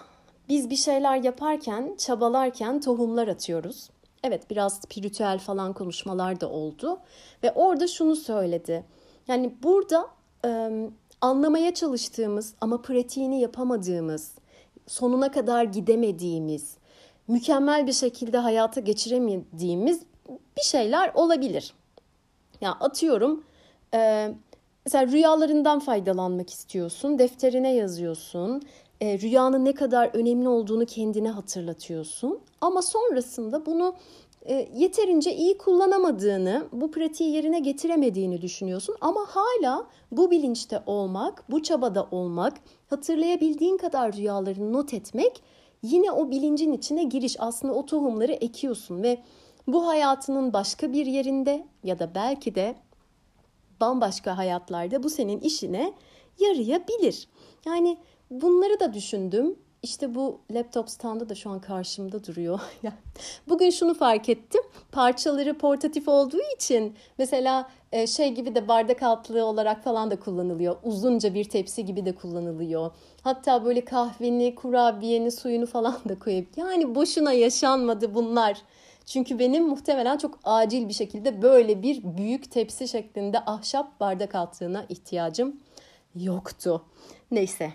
biz 0.49 0.69
bir 0.69 0.75
şeyler 0.75 1.17
yaparken, 1.17 1.95
çabalarken 1.97 2.81
tohumlar 2.81 3.27
atıyoruz. 3.27 3.89
Evet 4.23 4.49
biraz 4.49 4.73
spiritüel 4.73 5.39
falan 5.39 5.73
konuşmalar 5.73 6.41
da 6.41 6.49
oldu. 6.49 6.99
Ve 7.43 7.51
orada 7.51 7.87
şunu 7.87 8.15
söyledi. 8.15 8.85
Yani 9.27 9.55
burada 9.63 10.07
e, 10.45 10.71
anlamaya 11.21 11.73
çalıştığımız 11.73 12.53
ama 12.61 12.81
pratiğini 12.81 13.41
yapamadığımız, 13.41 14.35
sonuna 14.87 15.31
kadar 15.31 15.63
gidemediğimiz, 15.63 16.77
mükemmel 17.27 17.87
bir 17.87 17.93
şekilde 17.93 18.37
hayata 18.37 18.79
geçiremediğimiz 18.81 20.01
bir 20.57 20.63
şeyler 20.63 21.11
olabilir. 21.13 21.73
Ya 22.61 22.71
atıyorum 22.71 23.43
e, 23.93 24.31
mesela 24.85 25.07
rüyalarından 25.07 25.79
faydalanmak 25.79 26.49
istiyorsun, 26.49 27.19
defterine 27.19 27.73
yazıyorsun, 27.73 28.61
e, 29.01 29.19
rüyanın 29.19 29.65
ne 29.65 29.73
kadar 29.73 30.09
önemli 30.13 30.47
olduğunu 30.49 30.85
kendine 30.85 31.29
hatırlatıyorsun. 31.29 32.39
Ama 32.61 32.81
sonrasında 32.81 33.65
bunu 33.65 33.95
e, 34.47 34.69
yeterince 34.75 35.35
iyi 35.35 35.57
kullanamadığını, 35.57 36.67
bu 36.71 36.91
pratiği 36.91 37.33
yerine 37.33 37.59
getiremediğini 37.59 38.41
düşünüyorsun. 38.41 38.95
Ama 39.01 39.25
hala 39.27 39.87
bu 40.11 40.31
bilinçte 40.31 40.83
olmak, 40.85 41.51
bu 41.51 41.63
çabada 41.63 42.07
olmak, 42.11 42.53
hatırlayabildiğin 42.89 43.77
kadar 43.77 44.13
rüyalarını 44.13 44.73
not 44.73 44.93
etmek 44.93 45.41
yine 45.83 46.11
o 46.11 46.31
bilincin 46.31 46.73
içine 46.73 47.03
giriş. 47.03 47.35
Aslında 47.39 47.73
o 47.73 47.85
tohumları 47.85 48.31
ekiyorsun 48.31 49.03
ve 49.03 49.17
bu 49.67 49.87
hayatının 49.87 50.53
başka 50.53 50.93
bir 50.93 51.05
yerinde 51.05 51.65
ya 51.83 51.99
da 51.99 52.15
belki 52.15 52.55
de 52.55 52.75
bambaşka 53.81 54.37
hayatlarda 54.37 55.03
bu 55.03 55.09
senin 55.09 55.39
işine 55.39 55.93
yarayabilir. 56.39 57.27
Yani 57.65 57.97
bunları 58.31 58.79
da 58.79 58.93
düşündüm. 58.93 59.55
İşte 59.83 60.15
bu 60.15 60.39
laptop 60.51 60.89
standı 60.89 61.29
da 61.29 61.35
şu 61.35 61.49
an 61.49 61.61
karşımda 61.61 62.23
duruyor. 62.23 62.59
Bugün 63.49 63.69
şunu 63.69 63.93
fark 63.93 64.29
ettim. 64.29 64.61
Parçaları 64.91 65.57
portatif 65.57 66.07
olduğu 66.07 66.41
için 66.55 66.95
mesela 67.17 67.69
e, 67.91 68.07
şey 68.07 68.33
gibi 68.33 68.55
de 68.55 68.67
bardak 68.67 69.03
altlığı 69.03 69.45
olarak 69.45 69.83
falan 69.83 70.11
da 70.11 70.19
kullanılıyor. 70.19 70.77
Uzunca 70.83 71.33
bir 71.33 71.43
tepsi 71.43 71.85
gibi 71.85 72.05
de 72.05 72.15
kullanılıyor. 72.15 72.91
Hatta 73.21 73.65
böyle 73.65 73.85
kahveni, 73.85 74.55
kurabiyeni, 74.55 75.31
suyunu 75.31 75.65
falan 75.65 75.99
da 76.09 76.19
koyup 76.19 76.57
yani 76.57 76.95
boşuna 76.95 77.33
yaşanmadı 77.33 78.15
bunlar. 78.15 78.61
Çünkü 79.05 79.39
benim 79.39 79.67
muhtemelen 79.67 80.17
çok 80.17 80.39
acil 80.43 80.87
bir 80.87 80.93
şekilde 80.93 81.41
böyle 81.41 81.81
bir 81.81 82.17
büyük 82.17 82.51
tepsi 82.51 82.87
şeklinde 82.87 83.39
ahşap 83.39 83.99
bardak 83.99 84.35
altlığına 84.35 84.85
ihtiyacım 84.89 85.59
yoktu. 86.15 86.85
Neyse. 87.31 87.73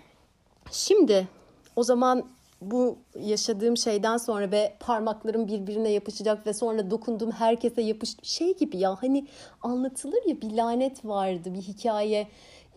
Şimdi 0.71 1.27
o 1.75 1.83
zaman 1.83 2.25
bu 2.61 2.97
yaşadığım 3.19 3.77
şeyden 3.77 4.17
sonra 4.17 4.51
ve 4.51 4.73
parmaklarım 4.79 5.47
birbirine 5.47 5.89
yapışacak 5.89 6.47
ve 6.47 6.53
sonra 6.53 6.91
dokunduğum 6.91 7.31
herkese 7.31 7.81
yapış 7.81 8.15
şey 8.23 8.57
gibi 8.57 8.77
ya 8.77 8.95
hani 9.01 9.27
anlatılır 9.61 10.25
ya 10.27 10.41
bir 10.41 10.51
lanet 10.51 11.05
vardı 11.05 11.53
bir 11.53 11.61
hikaye 11.61 12.27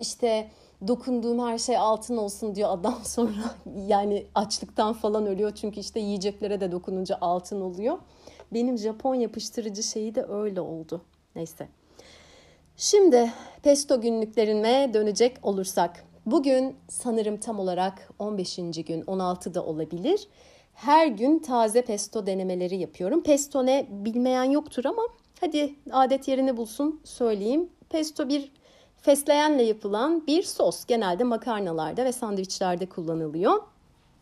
işte 0.01 0.51
dokunduğum 0.89 1.47
her 1.47 1.59
şey 1.59 1.77
altın 1.77 2.17
olsun 2.17 2.55
diyor 2.55 2.71
adam 2.71 2.99
sonra 3.05 3.55
yani 3.87 4.27
açlıktan 4.35 4.93
falan 4.93 5.27
ölüyor 5.27 5.55
çünkü 5.55 5.81
işte 5.81 6.01
yiyeceklere 6.01 6.61
de 6.61 6.73
dokununca 6.73 7.19
altın 7.21 7.61
oluyor. 7.61 7.99
Benim 8.53 8.79
Japon 8.79 9.15
yapıştırıcı 9.15 9.83
şeyi 9.83 10.15
de 10.15 10.25
öyle 10.29 10.61
oldu. 10.61 11.03
Neyse. 11.37 11.69
Şimdi 12.77 13.33
pesto 13.63 14.01
günlüklerine 14.01 14.91
dönecek 14.95 15.37
olursak. 15.43 16.05
Bugün 16.27 16.77
sanırım 16.89 17.37
tam 17.37 17.59
olarak 17.59 18.09
15. 18.19 18.57
gün 18.87 19.05
16 19.07 19.55
da 19.55 19.65
olabilir. 19.65 20.29
Her 20.75 21.07
gün 21.07 21.39
taze 21.39 21.83
pesto 21.83 22.27
denemeleri 22.27 22.77
yapıyorum. 22.77 23.23
Pesto 23.23 23.67
ne 23.67 23.87
bilmeyen 23.91 24.45
yoktur 24.45 24.85
ama 24.85 25.03
hadi 25.41 25.75
adet 25.93 26.29
yerini 26.29 26.57
bulsun 26.57 27.01
söyleyeyim. 27.05 27.71
Pesto 27.91 28.29
bir 28.29 28.53
fesleğenle 29.03 29.63
yapılan 29.63 30.27
bir 30.27 30.43
sos. 30.43 30.85
Genelde 30.85 31.25
makarnalarda 31.25 32.05
ve 32.05 32.13
sandviçlerde 32.13 32.87
kullanılıyor. 32.87 33.63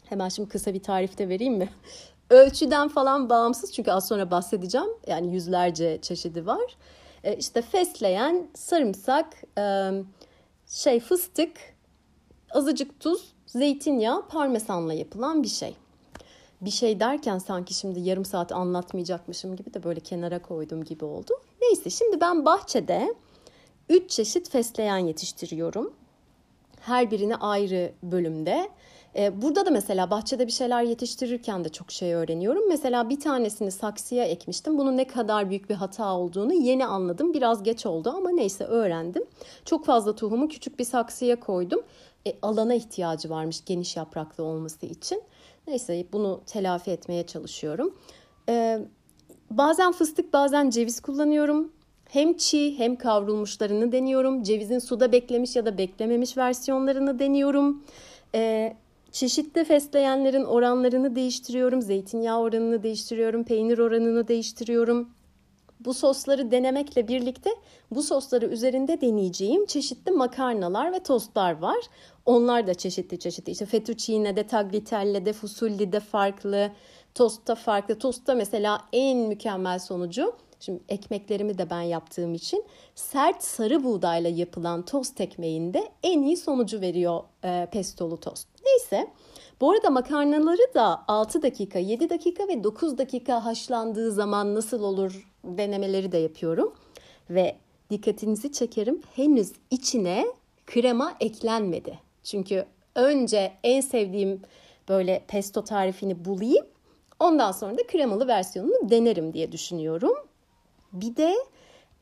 Hemen 0.04 0.28
şimdi 0.28 0.48
kısa 0.48 0.74
bir 0.74 0.82
tarifte 0.82 1.28
vereyim 1.28 1.54
mi? 1.54 1.68
Ölçüden 2.30 2.88
falan 2.88 3.30
bağımsız 3.30 3.72
çünkü 3.72 3.90
az 3.90 4.08
sonra 4.08 4.30
bahsedeceğim. 4.30 4.88
Yani 5.06 5.34
yüzlerce 5.34 5.98
çeşidi 6.02 6.46
var. 6.46 6.76
E, 7.24 7.36
işte 7.36 7.62
fesleğen, 7.62 8.48
sarımsak, 8.54 9.42
e, 9.58 9.90
şey 10.66 11.00
fıstık, 11.00 11.73
azıcık 12.54 13.00
tuz, 13.00 13.32
zeytinyağı, 13.46 14.28
parmesanla 14.28 14.94
yapılan 14.94 15.42
bir 15.42 15.48
şey. 15.48 15.74
Bir 16.60 16.70
şey 16.70 17.00
derken 17.00 17.38
sanki 17.38 17.74
şimdi 17.74 18.00
yarım 18.00 18.24
saat 18.24 18.52
anlatmayacakmışım 18.52 19.56
gibi 19.56 19.74
de 19.74 19.84
böyle 19.84 20.00
kenara 20.00 20.42
koydum 20.42 20.84
gibi 20.84 21.04
oldu. 21.04 21.32
Neyse 21.62 21.90
şimdi 21.90 22.20
ben 22.20 22.44
bahçede 22.44 23.14
3 23.88 24.10
çeşit 24.10 24.50
fesleğen 24.50 24.98
yetiştiriyorum. 24.98 25.92
Her 26.80 27.10
birini 27.10 27.36
ayrı 27.36 27.92
bölümde. 28.02 28.68
Ee, 29.16 29.42
burada 29.42 29.66
da 29.66 29.70
mesela 29.70 30.10
bahçede 30.10 30.46
bir 30.46 30.52
şeyler 30.52 30.82
yetiştirirken 30.82 31.64
de 31.64 31.68
çok 31.68 31.92
şey 31.92 32.14
öğreniyorum. 32.14 32.68
Mesela 32.68 33.08
bir 33.08 33.20
tanesini 33.20 33.70
saksıya 33.70 34.24
ekmiştim. 34.24 34.78
Bunun 34.78 34.96
ne 34.96 35.06
kadar 35.06 35.50
büyük 35.50 35.70
bir 35.70 35.74
hata 35.74 36.16
olduğunu 36.16 36.54
yeni 36.54 36.86
anladım. 36.86 37.34
Biraz 37.34 37.62
geç 37.62 37.86
oldu 37.86 38.12
ama 38.16 38.30
neyse 38.30 38.64
öğrendim. 38.64 39.24
Çok 39.64 39.84
fazla 39.84 40.14
tohumu 40.14 40.48
küçük 40.48 40.78
bir 40.78 40.84
saksıya 40.84 41.40
koydum. 41.40 41.82
E, 42.26 42.36
alana 42.42 42.74
ihtiyacı 42.74 43.30
varmış 43.30 43.64
geniş 43.66 43.96
yapraklı 43.96 44.44
olması 44.44 44.86
için. 44.86 45.22
Neyse 45.66 46.06
bunu 46.12 46.40
telafi 46.46 46.90
etmeye 46.90 47.26
çalışıyorum. 47.26 47.94
Ee, 48.48 48.78
bazen 49.50 49.92
fıstık 49.92 50.32
bazen 50.32 50.70
ceviz 50.70 51.00
kullanıyorum. 51.00 51.72
Hem 52.08 52.36
çiğ 52.36 52.78
hem 52.78 52.96
kavrulmuşlarını 52.96 53.92
deniyorum. 53.92 54.42
Cevizin 54.42 54.78
suda 54.78 55.12
beklemiş 55.12 55.56
ya 55.56 55.66
da 55.66 55.78
beklememiş 55.78 56.36
versiyonlarını 56.36 57.18
deniyorum. 57.18 57.82
Ee, 58.34 58.76
çeşitli 59.12 59.64
fesleğenlerin 59.64 60.44
oranlarını 60.44 61.16
değiştiriyorum. 61.16 61.82
Zeytinyağı 61.82 62.40
oranını 62.40 62.82
değiştiriyorum. 62.82 63.44
Peynir 63.44 63.78
oranını 63.78 64.28
değiştiriyorum. 64.28 65.08
Bu 65.84 65.94
sosları 65.94 66.50
denemekle 66.50 67.08
birlikte 67.08 67.50
bu 67.90 68.02
sosları 68.02 68.46
üzerinde 68.46 69.00
deneyeceğim 69.00 69.66
çeşitli 69.66 70.12
makarnalar 70.12 70.92
ve 70.92 71.02
tostlar 71.02 71.58
var. 71.58 71.78
Onlar 72.26 72.66
da 72.66 72.74
çeşitli 72.74 73.18
çeşitli. 73.18 73.52
İşte 73.52 73.66
fettuccine 73.66 74.36
de, 74.36 74.46
tagliatelle 74.46 75.26
de, 75.26 75.32
fusulli 75.32 75.92
de 75.92 76.00
farklı, 76.00 76.70
tostta 77.14 77.54
farklı. 77.54 77.98
Tostta 77.98 78.34
mesela 78.34 78.80
en 78.92 79.18
mükemmel 79.18 79.78
sonucu 79.78 80.34
Şimdi 80.64 80.82
ekmeklerimi 80.88 81.58
de 81.58 81.70
ben 81.70 81.80
yaptığım 81.80 82.34
için 82.34 82.64
sert 82.94 83.42
sarı 83.42 83.84
buğdayla 83.84 84.30
yapılan 84.30 84.84
tost 84.84 85.20
ekmeğinde 85.20 85.88
en 86.02 86.22
iyi 86.22 86.36
sonucu 86.36 86.80
veriyor 86.80 87.20
e, 87.44 87.68
pestolu 87.72 88.20
tost. 88.20 88.48
Neyse 88.64 89.10
bu 89.60 89.70
arada 89.70 89.90
makarnaları 89.90 90.74
da 90.74 91.04
6 91.08 91.42
dakika, 91.42 91.78
7 91.78 92.10
dakika 92.10 92.48
ve 92.48 92.64
9 92.64 92.98
dakika 92.98 93.44
haşlandığı 93.44 94.12
zaman 94.12 94.54
nasıl 94.54 94.82
olur 94.82 95.32
denemeleri 95.44 96.12
de 96.12 96.18
yapıyorum. 96.18 96.74
Ve 97.30 97.56
dikkatinizi 97.90 98.52
çekerim 98.52 99.02
henüz 99.16 99.52
içine 99.70 100.26
krema 100.66 101.14
eklenmedi. 101.20 101.98
Çünkü 102.22 102.66
önce 102.94 103.52
en 103.64 103.80
sevdiğim 103.80 104.42
böyle 104.88 105.24
pesto 105.28 105.64
tarifini 105.64 106.24
bulayım. 106.24 106.66
Ondan 107.20 107.52
sonra 107.52 107.78
da 107.78 107.86
kremalı 107.86 108.28
versiyonunu 108.28 108.90
denerim 108.90 109.32
diye 109.32 109.52
düşünüyorum. 109.52 110.14
Bir 110.92 111.16
de 111.16 111.34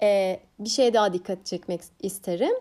e, 0.02 0.40
bir 0.58 0.68
şeye 0.68 0.94
daha 0.94 1.12
dikkat 1.12 1.46
çekmek 1.46 1.80
isterim. 2.00 2.54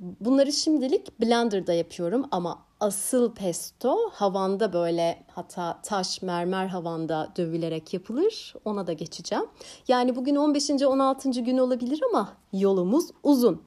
Bunları 0.00 0.52
şimdilik 0.52 1.20
blenderda 1.20 1.72
yapıyorum 1.72 2.24
ama 2.30 2.64
asıl 2.80 3.34
pesto 3.34 3.96
havanda 4.12 4.72
böyle 4.72 5.24
hatta 5.34 5.80
taş 5.82 6.22
mermer 6.22 6.66
havanda 6.66 7.32
dövülerek 7.36 7.94
yapılır. 7.94 8.54
Ona 8.64 8.86
da 8.86 8.92
geçeceğim. 8.92 9.44
Yani 9.88 10.16
bugün 10.16 10.36
15. 10.36 10.70
16. 10.70 11.30
gün 11.30 11.58
olabilir 11.58 12.00
ama 12.10 12.36
yolumuz 12.52 13.10
uzun. 13.22 13.62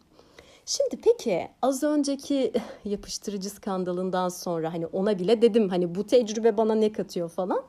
Şimdi 0.66 1.02
peki 1.04 1.48
az 1.62 1.84
önceki 1.84 2.54
yapıştırıcı 2.86 3.50
skandalından 3.50 4.30
sonra 4.30 4.74
hani 4.74 4.88
ona 4.88 5.20
bile 5.20 5.42
dedim 5.42 5.70
hani 5.70 5.96
bu 5.96 6.08
tecrübe 6.08 6.58
bana 6.58 6.76
ne 6.76 6.92
katıyor 6.92 7.30
falan. 7.30 7.64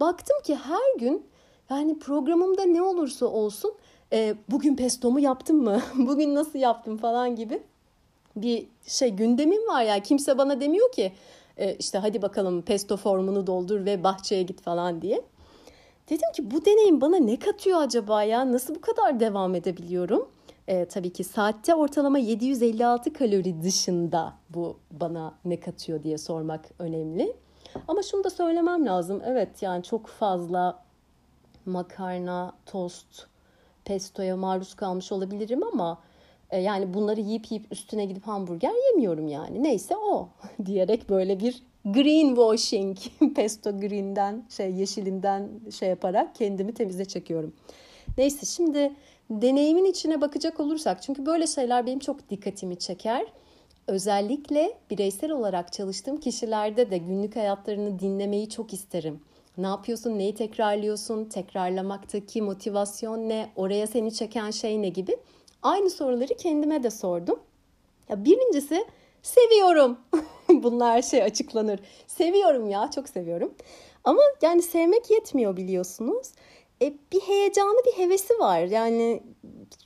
Baktım 0.00 0.36
ki 0.44 0.54
her 0.54 0.98
gün 0.98 1.26
yani 1.70 1.98
programımda 1.98 2.62
ne 2.62 2.82
olursa 2.82 3.26
olsun 3.26 3.74
e, 4.12 4.34
bugün 4.50 4.76
pestomu 4.76 5.20
yaptım 5.20 5.62
mı? 5.62 5.80
bugün 5.94 6.34
nasıl 6.34 6.58
yaptım 6.58 6.96
falan 6.96 7.36
gibi 7.36 7.62
bir 8.36 8.66
şey 8.86 9.10
gündemim 9.10 9.68
var 9.68 9.82
ya. 9.82 10.00
Kimse 10.00 10.38
bana 10.38 10.60
demiyor 10.60 10.92
ki 10.92 11.12
e, 11.56 11.74
işte 11.74 11.98
hadi 11.98 12.22
bakalım 12.22 12.62
pesto 12.62 12.96
formunu 12.96 13.46
doldur 13.46 13.84
ve 13.84 14.04
bahçeye 14.04 14.42
git 14.42 14.60
falan 14.60 15.02
diye. 15.02 15.22
Dedim 16.10 16.32
ki 16.34 16.50
bu 16.50 16.64
deneyim 16.64 17.00
bana 17.00 17.16
ne 17.16 17.38
katıyor 17.38 17.82
acaba 17.82 18.22
ya? 18.22 18.52
Nasıl 18.52 18.74
bu 18.74 18.80
kadar 18.80 19.20
devam 19.20 19.54
edebiliyorum? 19.54 20.28
E, 20.68 20.84
tabii 20.84 21.12
ki 21.12 21.24
saatte 21.24 21.74
ortalama 21.74 22.18
756 22.18 23.12
kalori 23.12 23.62
dışında 23.62 24.32
bu 24.50 24.76
bana 24.90 25.34
ne 25.44 25.60
katıyor 25.60 26.02
diye 26.02 26.18
sormak 26.18 26.64
önemli. 26.78 27.36
Ama 27.88 28.02
şunu 28.02 28.24
da 28.24 28.30
söylemem 28.30 28.86
lazım. 28.86 29.22
Evet 29.26 29.62
yani 29.62 29.82
çok 29.82 30.06
fazla 30.06 30.82
makarna, 31.66 32.52
tost, 32.66 33.26
pestoya 33.84 34.36
maruz 34.36 34.74
kalmış 34.74 35.12
olabilirim 35.12 35.62
ama 35.72 35.98
yani 36.58 36.94
bunları 36.94 37.20
yiyip 37.20 37.50
yiyip 37.50 37.72
üstüne 37.72 38.04
gidip 38.04 38.26
hamburger 38.26 38.72
yemiyorum 38.90 39.28
yani. 39.28 39.62
Neyse 39.62 39.96
o 39.96 40.28
diyerek 40.66 41.10
böyle 41.10 41.40
bir 41.40 41.62
greenwashing 41.84 42.98
pesto 43.34 43.80
green'den 43.80 44.44
şey 44.48 44.72
yeşilinden 44.72 45.48
şey 45.78 45.88
yaparak 45.88 46.34
kendimi 46.34 46.74
temize 46.74 47.04
çekiyorum. 47.04 47.52
Neyse 48.18 48.46
şimdi 48.46 48.92
deneyimin 49.30 49.84
içine 49.84 50.20
bakacak 50.20 50.60
olursak 50.60 51.02
çünkü 51.02 51.26
böyle 51.26 51.46
şeyler 51.46 51.86
benim 51.86 51.98
çok 51.98 52.30
dikkatimi 52.30 52.78
çeker. 52.78 53.26
Özellikle 53.86 54.78
bireysel 54.90 55.30
olarak 55.30 55.72
çalıştığım 55.72 56.16
kişilerde 56.16 56.90
de 56.90 56.98
günlük 56.98 57.36
hayatlarını 57.36 57.98
dinlemeyi 57.98 58.48
çok 58.48 58.72
isterim. 58.72 59.20
Ne 59.58 59.66
yapıyorsun, 59.66 60.18
neyi 60.18 60.34
tekrarlıyorsun, 60.34 61.24
tekrarlamaktaki 61.24 62.42
motivasyon 62.42 63.28
ne, 63.28 63.48
oraya 63.56 63.86
seni 63.86 64.14
çeken 64.14 64.50
şey 64.50 64.82
ne 64.82 64.88
gibi. 64.88 65.16
Aynı 65.62 65.90
soruları 65.90 66.34
kendime 66.34 66.82
de 66.82 66.90
sordum. 66.90 67.40
Ya 68.08 68.24
birincisi 68.24 68.84
seviyorum. 69.22 69.98
Bunlar 70.48 71.02
şey 71.02 71.22
açıklanır. 71.22 71.80
Seviyorum 72.06 72.70
ya, 72.70 72.90
çok 72.94 73.08
seviyorum. 73.08 73.54
Ama 74.04 74.22
yani 74.42 74.62
sevmek 74.62 75.10
yetmiyor 75.10 75.56
biliyorsunuz. 75.56 76.28
E, 76.82 76.94
bir 77.12 77.20
heyecanı, 77.20 77.78
bir 77.86 78.02
hevesi 78.04 78.38
var. 78.38 78.58
Yani 78.58 79.22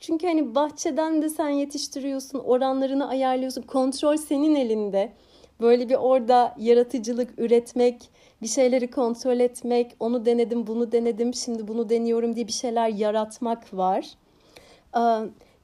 çünkü 0.00 0.26
hani 0.26 0.54
bahçeden 0.54 1.22
de 1.22 1.28
sen 1.28 1.48
yetiştiriyorsun, 1.48 2.38
oranlarını 2.38 3.08
ayarlıyorsun. 3.08 3.62
Kontrol 3.62 4.16
senin 4.16 4.54
elinde. 4.54 5.12
Böyle 5.60 5.88
bir 5.88 5.94
orada 5.94 6.54
yaratıcılık 6.58 7.38
üretmek, 7.38 8.10
bir 8.42 8.46
şeyleri 8.46 8.90
kontrol 8.90 9.40
etmek, 9.40 9.96
onu 10.00 10.26
denedim, 10.26 10.66
bunu 10.66 10.92
denedim, 10.92 11.34
şimdi 11.34 11.68
bunu 11.68 11.88
deniyorum 11.88 12.36
diye 12.36 12.46
bir 12.46 12.52
şeyler 12.52 12.88
yaratmak 12.88 13.74
var. 13.74 14.06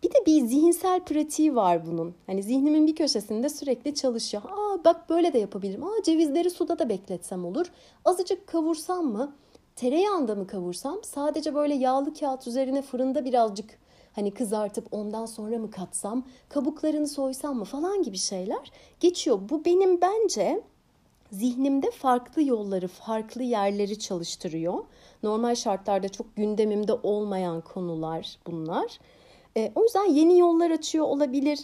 Bir 0.02 0.10
de 0.10 0.26
bir 0.26 0.46
zihinsel 0.46 1.00
pratiği 1.00 1.54
var 1.56 1.86
bunun. 1.86 2.14
Hani 2.26 2.42
zihnimin 2.42 2.86
bir 2.86 2.96
köşesinde 2.96 3.48
sürekli 3.48 3.94
çalışıyor. 3.94 4.42
Aa 4.42 4.84
bak 4.84 5.10
böyle 5.10 5.32
de 5.32 5.38
yapabilirim. 5.38 5.84
Aa 5.84 6.02
cevizleri 6.04 6.50
suda 6.50 6.78
da 6.78 6.88
bekletsem 6.88 7.44
olur. 7.44 7.66
Azıcık 8.04 8.46
kavursam 8.46 9.06
mı? 9.06 9.34
Tereyağında 9.76 10.34
mı 10.34 10.46
kavursam? 10.46 10.98
Sadece 11.02 11.54
böyle 11.54 11.74
yağlı 11.74 12.14
kağıt 12.14 12.46
üzerine 12.46 12.82
fırında 12.82 13.24
birazcık 13.24 13.78
hani 14.14 14.30
kızartıp 14.30 14.86
ondan 14.90 15.26
sonra 15.26 15.58
mı 15.58 15.70
katsam? 15.70 16.24
Kabuklarını 16.48 17.08
soysam 17.08 17.56
mı 17.56 17.64
falan 17.64 18.02
gibi 18.02 18.18
şeyler 18.18 18.72
geçiyor. 19.00 19.38
Bu 19.50 19.64
benim 19.64 20.00
bence 20.00 20.62
zihnimde 21.30 21.90
farklı 21.90 22.42
yolları, 22.42 22.88
farklı 22.88 23.42
yerleri 23.42 23.98
çalıştırıyor. 23.98 24.84
Normal 25.22 25.54
şartlarda 25.54 26.08
çok 26.08 26.36
gündemimde 26.36 26.92
olmayan 26.92 27.60
konular 27.60 28.38
bunlar. 28.46 28.98
E, 29.56 29.72
o 29.74 29.82
yüzden 29.82 30.04
yeni 30.04 30.38
yollar 30.38 30.70
açıyor 30.70 31.04
olabilir. 31.04 31.58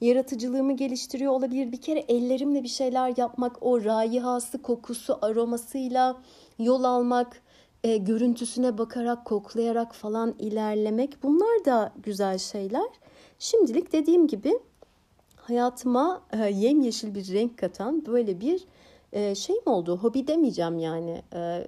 Yaratıcılığımı 0.00 0.76
geliştiriyor 0.76 1.32
olabilir. 1.32 1.72
Bir 1.72 1.80
kere 1.80 1.98
ellerimle 1.98 2.62
bir 2.62 2.68
şeyler 2.68 3.14
yapmak, 3.16 3.62
o 3.62 3.84
rayihası, 3.84 4.62
kokusu, 4.62 5.18
aromasıyla 5.22 6.16
yol 6.58 6.84
almak, 6.84 7.42
e, 7.84 7.96
görüntüsüne 7.96 8.78
bakarak, 8.78 9.24
koklayarak 9.24 9.94
falan 9.94 10.34
ilerlemek 10.38 11.22
bunlar 11.22 11.64
da 11.64 11.92
güzel 12.02 12.38
şeyler. 12.38 12.88
Şimdilik 13.38 13.92
dediğim 13.92 14.26
gibi 14.26 14.58
hayatıma 15.36 16.22
e, 16.32 16.50
yemyeşil 16.50 17.14
bir 17.14 17.32
renk 17.32 17.58
katan 17.58 18.06
böyle 18.06 18.40
bir 18.40 18.64
e, 19.12 19.34
şey 19.34 19.56
mi 19.56 19.72
oldu? 19.72 19.96
Hobi 19.96 20.26
demeyeceğim 20.26 20.78
yani. 20.78 21.22
E, 21.34 21.66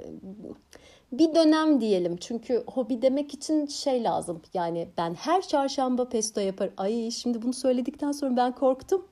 bir 1.13 1.35
dönem 1.35 1.81
diyelim. 1.81 2.17
Çünkü 2.17 2.65
hobi 2.67 3.03
demek 3.03 3.35
için 3.35 3.67
şey 3.67 4.05
lazım. 4.05 4.43
Yani 4.55 4.89
ben 4.97 5.15
her 5.15 5.43
çarşamba 5.43 6.09
pesto 6.09 6.41
yapar. 6.41 6.71
Ay 6.77 7.11
şimdi 7.11 7.43
bunu 7.43 7.53
söyledikten 7.53 8.13
sonra 8.13 8.37
ben 8.37 8.53
korktum. 8.53 9.07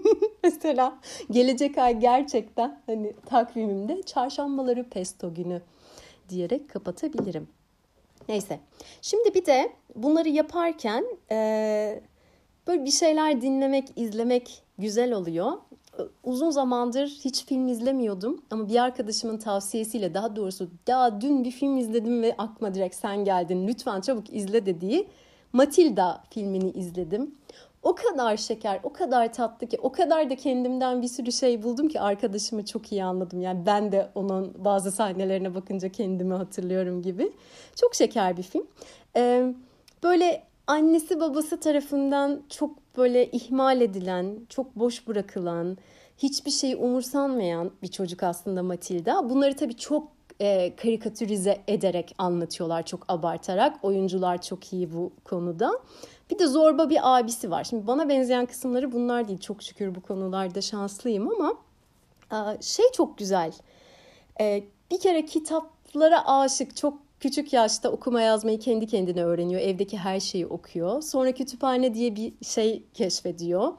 Mesela 0.44 0.98
gelecek 1.30 1.78
ay 1.78 1.98
gerçekten 1.98 2.80
hani 2.86 3.14
takvimimde 3.26 4.02
çarşambaları 4.02 4.88
pesto 4.88 5.34
günü 5.34 5.62
diyerek 6.28 6.70
kapatabilirim. 6.70 7.48
Neyse. 8.28 8.60
Şimdi 9.02 9.34
bir 9.34 9.46
de 9.46 9.72
bunları 9.96 10.28
yaparken 10.28 11.04
e, 11.30 12.00
böyle 12.66 12.84
bir 12.84 12.90
şeyler 12.90 13.42
dinlemek, 13.42 13.88
izlemek 13.96 14.62
güzel 14.78 15.12
oluyor 15.12 15.52
uzun 16.24 16.50
zamandır 16.50 17.06
hiç 17.06 17.44
film 17.44 17.68
izlemiyordum 17.68 18.42
ama 18.50 18.68
bir 18.68 18.82
arkadaşımın 18.82 19.38
tavsiyesiyle 19.38 20.14
daha 20.14 20.36
doğrusu 20.36 20.70
daha 20.86 21.20
dün 21.20 21.44
bir 21.44 21.50
film 21.50 21.76
izledim 21.76 22.22
ve 22.22 22.34
akma 22.38 22.74
direkt 22.74 22.94
sen 22.94 23.24
geldin 23.24 23.68
lütfen 23.68 24.00
çabuk 24.00 24.34
izle 24.34 24.66
dediği 24.66 25.08
Matilda 25.52 26.24
filmini 26.30 26.70
izledim. 26.70 27.34
O 27.82 27.94
kadar 27.94 28.36
şeker, 28.36 28.80
o 28.82 28.92
kadar 28.92 29.32
tatlı 29.32 29.66
ki, 29.66 29.78
o 29.82 29.92
kadar 29.92 30.30
da 30.30 30.36
kendimden 30.36 31.02
bir 31.02 31.08
sürü 31.08 31.32
şey 31.32 31.62
buldum 31.62 31.88
ki 31.88 32.00
arkadaşımı 32.00 32.64
çok 32.64 32.92
iyi 32.92 33.04
anladım. 33.04 33.40
Yani 33.40 33.66
ben 33.66 33.92
de 33.92 34.08
onun 34.14 34.54
bazı 34.58 34.92
sahnelerine 34.92 35.54
bakınca 35.54 35.88
kendimi 35.88 36.34
hatırlıyorum 36.34 37.02
gibi. 37.02 37.32
Çok 37.76 37.94
şeker 37.94 38.36
bir 38.36 38.42
film. 38.42 38.66
Ee, 39.16 39.54
böyle 40.02 40.42
annesi 40.70 41.20
babası 41.20 41.60
tarafından 41.60 42.42
çok 42.48 42.96
böyle 42.96 43.30
ihmal 43.30 43.80
edilen, 43.80 44.38
çok 44.48 44.76
boş 44.76 45.08
bırakılan, 45.08 45.78
hiçbir 46.18 46.50
şey 46.50 46.74
umursanmayan 46.74 47.70
bir 47.82 47.88
çocuk 47.88 48.22
aslında 48.22 48.62
Matilda. 48.62 49.30
Bunları 49.30 49.56
tabii 49.56 49.76
çok 49.76 50.08
e, 50.40 50.76
karikatürize 50.76 51.62
ederek 51.68 52.14
anlatıyorlar 52.18 52.86
çok 52.86 53.04
abartarak. 53.08 53.84
Oyuncular 53.84 54.42
çok 54.42 54.72
iyi 54.72 54.94
bu 54.94 55.12
konuda. 55.24 55.72
Bir 56.30 56.38
de 56.38 56.46
zorba 56.46 56.90
bir 56.90 57.18
abisi 57.18 57.50
var. 57.50 57.64
Şimdi 57.64 57.86
bana 57.86 58.08
benzeyen 58.08 58.46
kısımları 58.46 58.92
bunlar 58.92 59.28
değil. 59.28 59.40
Çok 59.40 59.62
şükür 59.62 59.94
bu 59.94 60.00
konularda 60.00 60.60
şanslıyım 60.60 61.28
ama 61.28 61.54
şey 62.60 62.86
çok 62.92 63.18
güzel. 63.18 63.52
E, 64.40 64.64
bir 64.90 65.00
kere 65.00 65.24
kitaplara 65.24 66.28
aşık, 66.28 66.76
çok 66.76 67.09
Küçük 67.20 67.52
yaşta 67.52 67.90
okuma 67.90 68.20
yazmayı 68.20 68.58
kendi 68.58 68.86
kendine 68.86 69.24
öğreniyor. 69.24 69.60
Evdeki 69.60 69.98
her 69.98 70.20
şeyi 70.20 70.46
okuyor. 70.46 71.02
Sonra 71.02 71.32
kütüphane 71.32 71.94
diye 71.94 72.16
bir 72.16 72.32
şey 72.42 72.84
keşfediyor. 72.94 73.72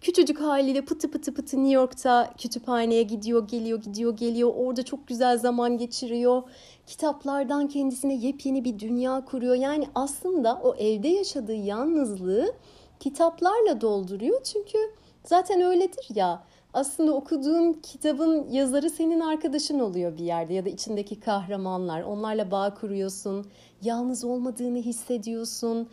Küçücük 0.00 0.40
haliyle 0.40 0.84
pıtı 0.84 1.10
pıtı 1.10 1.34
pıtı 1.34 1.56
New 1.56 1.72
York'ta 1.72 2.34
kütüphaneye 2.38 3.02
gidiyor, 3.02 3.48
geliyor, 3.48 3.82
gidiyor, 3.82 4.16
geliyor. 4.16 4.52
Orada 4.56 4.82
çok 4.82 5.08
güzel 5.08 5.38
zaman 5.38 5.78
geçiriyor. 5.78 6.42
Kitaplardan 6.86 7.68
kendisine 7.68 8.14
yepyeni 8.14 8.64
bir 8.64 8.78
dünya 8.78 9.24
kuruyor. 9.24 9.54
Yani 9.54 9.86
aslında 9.94 10.60
o 10.62 10.74
evde 10.74 11.08
yaşadığı 11.08 11.54
yalnızlığı 11.54 12.54
kitaplarla 13.00 13.80
dolduruyor. 13.80 14.42
Çünkü 14.42 14.78
zaten 15.24 15.60
öyledir 15.60 16.06
ya 16.14 16.44
aslında 16.74 17.12
okuduğun 17.12 17.72
kitabın 17.72 18.48
yazarı 18.50 18.90
senin 18.90 19.20
arkadaşın 19.20 19.78
oluyor 19.78 20.18
bir 20.18 20.24
yerde 20.24 20.54
ya 20.54 20.64
da 20.64 20.68
içindeki 20.68 21.20
kahramanlar. 21.20 22.02
Onlarla 22.02 22.50
bağ 22.50 22.74
kuruyorsun, 22.74 23.46
yalnız 23.82 24.24
olmadığını 24.24 24.78
hissediyorsun, 24.78 25.88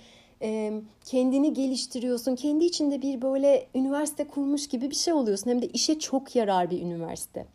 kendini 1.05 1.53
geliştiriyorsun. 1.53 2.35
Kendi 2.35 2.65
içinde 2.65 3.01
bir 3.01 3.21
böyle 3.21 3.67
üniversite 3.75 4.27
kurmuş 4.27 4.67
gibi 4.67 4.89
bir 4.89 4.95
şey 4.95 5.13
oluyorsun. 5.13 5.49
Hem 5.49 5.61
de 5.61 5.67
işe 5.67 5.99
çok 5.99 6.35
yarar 6.35 6.71
bir 6.71 6.81
üniversite. 6.81 7.45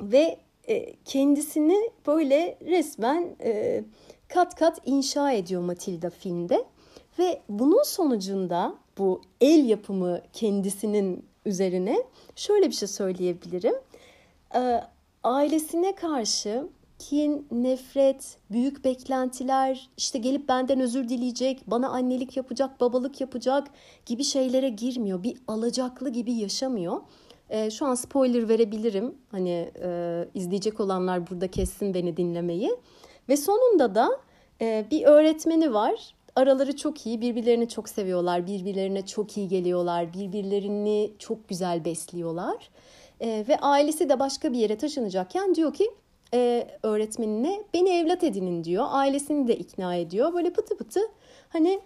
Ve 0.00 0.38
e, 0.68 0.94
kendisini 1.04 1.90
böyle 2.06 2.58
resmen 2.66 3.36
kat 4.28 4.54
kat 4.54 4.80
inşa 4.84 5.32
ediyor 5.32 5.62
Matilda 5.62 6.10
filmde. 6.10 6.64
Ve 7.18 7.40
bunun 7.48 7.82
sonucunda 7.82 8.74
bu 8.98 9.20
el 9.40 9.68
yapımı 9.68 10.20
kendisinin 10.32 11.24
üzerine 11.46 12.02
şöyle 12.36 12.66
bir 12.66 12.74
şey 12.74 12.88
söyleyebilirim. 12.88 13.74
Ee, 14.54 14.80
ailesine 15.24 15.94
karşı 15.94 16.66
kin, 16.98 17.46
nefret, 17.50 18.38
büyük 18.50 18.84
beklentiler, 18.84 19.90
işte 19.96 20.18
gelip 20.18 20.48
benden 20.48 20.80
özür 20.80 21.08
dileyecek, 21.08 21.62
bana 21.66 21.88
annelik 21.88 22.36
yapacak, 22.36 22.80
babalık 22.80 23.20
yapacak 23.20 23.68
gibi 24.06 24.24
şeylere 24.24 24.68
girmiyor. 24.68 25.22
Bir 25.22 25.36
alacaklı 25.48 26.10
gibi 26.10 26.32
yaşamıyor. 26.32 27.00
Ee, 27.50 27.70
şu 27.70 27.86
an 27.86 27.94
spoiler 27.94 28.48
verebilirim. 28.48 29.14
Hani 29.30 29.70
e, 29.82 30.28
izleyecek 30.34 30.80
olanlar 30.80 31.30
burada 31.30 31.48
kessin 31.48 31.94
beni 31.94 32.16
dinlemeyi. 32.16 32.76
Ve 33.28 33.36
sonunda 33.36 33.94
da 33.94 34.10
e, 34.60 34.86
bir 34.90 35.04
öğretmeni 35.04 35.74
var 35.74 36.14
araları 36.36 36.76
çok 36.76 37.06
iyi, 37.06 37.20
birbirlerini 37.20 37.68
çok 37.68 37.88
seviyorlar, 37.88 38.46
birbirlerine 38.46 39.06
çok 39.06 39.36
iyi 39.36 39.48
geliyorlar, 39.48 40.12
birbirlerini 40.12 41.12
çok 41.18 41.48
güzel 41.48 41.84
besliyorlar. 41.84 42.70
E, 43.20 43.44
ve 43.48 43.58
ailesi 43.58 44.08
de 44.08 44.18
başka 44.18 44.52
bir 44.52 44.58
yere 44.58 44.78
taşınacakken 44.78 45.54
diyor 45.54 45.74
ki 45.74 45.90
e, 46.34 46.68
öğretmenine 46.82 47.62
beni 47.74 47.90
evlat 47.90 48.24
edinin 48.24 48.64
diyor. 48.64 48.86
Ailesini 48.88 49.48
de 49.48 49.56
ikna 49.56 49.94
ediyor. 49.94 50.34
Böyle 50.34 50.52
pıtı 50.52 50.76
pıtı 50.76 51.00
hani 51.48 51.80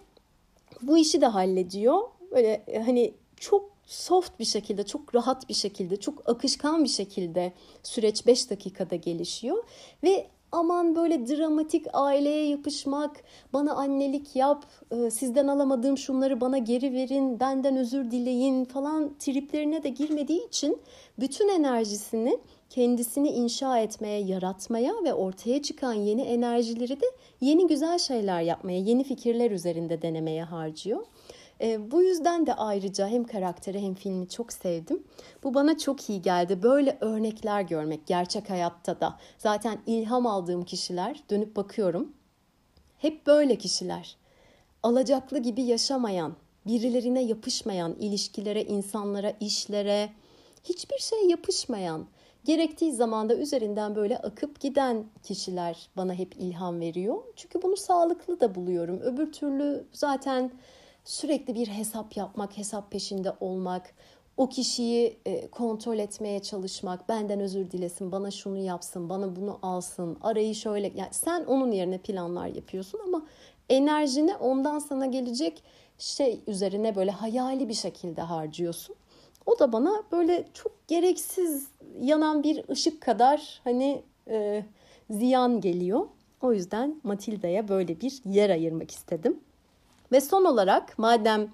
bu 0.81 0.97
işi 0.97 1.21
de 1.21 1.25
hallediyor. 1.25 2.01
Böyle 2.31 2.63
e, 2.67 2.79
hani 2.79 3.13
çok 3.37 3.69
soft 3.85 4.39
bir 4.39 4.45
şekilde, 4.45 4.83
çok 4.83 5.15
rahat 5.15 5.49
bir 5.49 5.53
şekilde, 5.53 5.97
çok 5.97 6.29
akışkan 6.29 6.83
bir 6.83 6.89
şekilde 6.89 7.53
süreç 7.83 8.27
5 8.27 8.49
dakikada 8.49 8.95
gelişiyor 8.95 9.63
ve 10.03 10.27
aman 10.55 10.95
böyle 10.95 11.27
dramatik 11.27 11.85
aileye 11.93 12.47
yapışmak, 12.47 13.23
bana 13.53 13.73
annelik 13.73 14.35
yap, 14.35 14.65
e, 14.91 15.11
sizden 15.11 15.47
alamadığım 15.47 15.97
şunları 15.97 16.41
bana 16.41 16.57
geri 16.57 16.93
verin, 16.93 17.39
benden 17.39 17.75
özür 17.77 18.11
dileyin 18.11 18.65
falan 18.65 19.13
triplerine 19.19 19.83
de 19.83 19.89
girmediği 19.89 20.47
için 20.47 20.81
bütün 21.19 21.49
enerjisini 21.49 22.39
kendisini 22.69 23.29
inşa 23.29 23.79
etmeye, 23.79 24.21
yaratmaya 24.21 24.93
ve 25.03 25.13
ortaya 25.13 25.61
çıkan 25.61 25.93
yeni 25.93 26.21
enerjileri 26.21 27.01
de 27.01 27.05
yeni 27.41 27.67
güzel 27.67 27.99
şeyler 27.99 28.41
yapmaya, 28.41 28.79
yeni 28.79 29.03
fikirler 29.03 29.51
üzerinde 29.51 30.01
denemeye 30.01 30.43
harcıyor. 30.43 31.05
E, 31.61 31.91
bu 31.91 32.03
yüzden 32.03 32.45
de 32.45 32.53
ayrıca 32.53 33.07
hem 33.07 33.23
karakteri 33.23 33.81
hem 33.81 33.93
filmi 33.93 34.29
çok 34.29 34.53
sevdim. 34.53 35.03
Bu 35.43 35.53
bana 35.53 35.77
çok 35.77 36.09
iyi 36.09 36.21
geldi. 36.21 36.63
Böyle 36.63 36.97
örnekler 37.01 37.61
görmek 37.61 38.07
gerçek 38.07 38.49
hayatta 38.49 38.99
da. 38.99 39.19
Zaten 39.37 39.77
ilham 39.85 40.27
aldığım 40.27 40.65
kişiler 40.65 41.23
dönüp 41.29 41.55
bakıyorum. 41.55 42.13
Hep 42.97 43.27
böyle 43.27 43.55
kişiler. 43.55 44.17
Alacaklı 44.83 45.39
gibi 45.39 45.61
yaşamayan, 45.61 46.35
birilerine 46.67 47.23
yapışmayan, 47.23 47.95
ilişkilere, 47.99 48.63
insanlara, 48.63 49.33
işlere, 49.39 50.09
hiçbir 50.63 50.97
şey 50.97 51.27
yapışmayan, 51.29 52.07
gerektiği 52.45 52.91
zamanda 52.91 53.35
üzerinden 53.35 53.95
böyle 53.95 54.17
akıp 54.17 54.59
giden 54.59 55.05
kişiler 55.23 55.89
bana 55.97 56.13
hep 56.13 56.35
ilham 56.35 56.79
veriyor. 56.79 57.23
Çünkü 57.35 57.61
bunu 57.61 57.77
sağlıklı 57.77 58.39
da 58.39 58.55
buluyorum. 58.55 58.99
Öbür 58.99 59.31
türlü 59.31 59.85
zaten 59.93 60.51
sürekli 61.05 61.55
bir 61.55 61.67
hesap 61.67 62.17
yapmak, 62.17 62.57
hesap 62.57 62.91
peşinde 62.91 63.33
olmak, 63.39 63.93
o 64.37 64.49
kişiyi 64.49 65.17
e, 65.25 65.47
kontrol 65.47 65.99
etmeye 65.99 66.41
çalışmak, 66.41 67.09
benden 67.09 67.39
özür 67.39 67.71
dilesin, 67.71 68.11
bana 68.11 68.31
şunu 68.31 68.57
yapsın, 68.57 69.09
bana 69.09 69.35
bunu 69.35 69.59
alsın, 69.61 70.17
arayı 70.21 70.55
şöyle 70.55 70.91
yani 70.95 71.09
sen 71.11 71.45
onun 71.45 71.71
yerine 71.71 71.97
planlar 71.97 72.47
yapıyorsun 72.47 72.99
ama 73.07 73.25
enerjini 73.69 74.35
ondan 74.35 74.79
sana 74.79 75.05
gelecek 75.05 75.63
şey 75.97 76.41
üzerine 76.47 76.95
böyle 76.95 77.11
hayali 77.11 77.69
bir 77.69 77.73
şekilde 77.73 78.21
harcıyorsun. 78.21 78.95
O 79.45 79.59
da 79.59 79.73
bana 79.73 80.03
böyle 80.11 80.47
çok 80.53 80.87
gereksiz 80.87 81.67
yanan 82.01 82.43
bir 82.43 82.69
ışık 82.69 83.01
kadar 83.01 83.61
hani 83.63 84.01
e, 84.29 84.65
ziyan 85.09 85.61
geliyor. 85.61 86.07
O 86.41 86.53
yüzden 86.53 87.01
Matilda'ya 87.03 87.67
böyle 87.67 88.01
bir 88.01 88.21
yer 88.25 88.49
ayırmak 88.49 88.91
istedim. 88.91 89.39
Ve 90.11 90.21
son 90.21 90.45
olarak 90.45 90.99
madem 90.99 91.47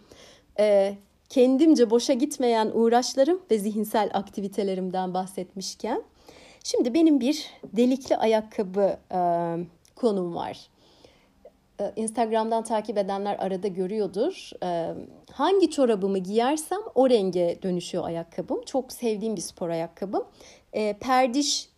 e, 0.59 0.97
kendimce 1.29 1.89
boşa 1.89 2.13
gitmeyen 2.13 2.71
uğraşlarım 2.73 3.41
ve 3.51 3.59
zihinsel 3.59 4.09
aktivitelerimden 4.13 5.13
bahsetmişken 5.13 6.03
şimdi 6.63 6.93
benim 6.93 7.19
bir 7.19 7.45
delikli 7.63 8.17
ayakkabı 8.17 8.97
e, 9.11 9.19
konum 9.95 10.35
var. 10.35 10.69
E, 11.79 11.93
Instagram'dan 11.95 12.63
takip 12.63 12.97
edenler 12.97 13.35
arada 13.39 13.67
görüyordur. 13.67 14.49
E, 14.63 14.93
hangi 15.31 15.71
çorabımı 15.71 16.17
giyersem 16.17 16.79
o 16.95 17.09
renge 17.09 17.59
dönüşüyor 17.63 18.03
ayakkabım. 18.03 18.61
Çok 18.65 18.91
sevdiğim 18.91 19.35
bir 19.35 19.41
spor 19.41 19.69
ayakkabım. 19.69 20.23
E, 20.73 20.93
perdiş 20.93 21.69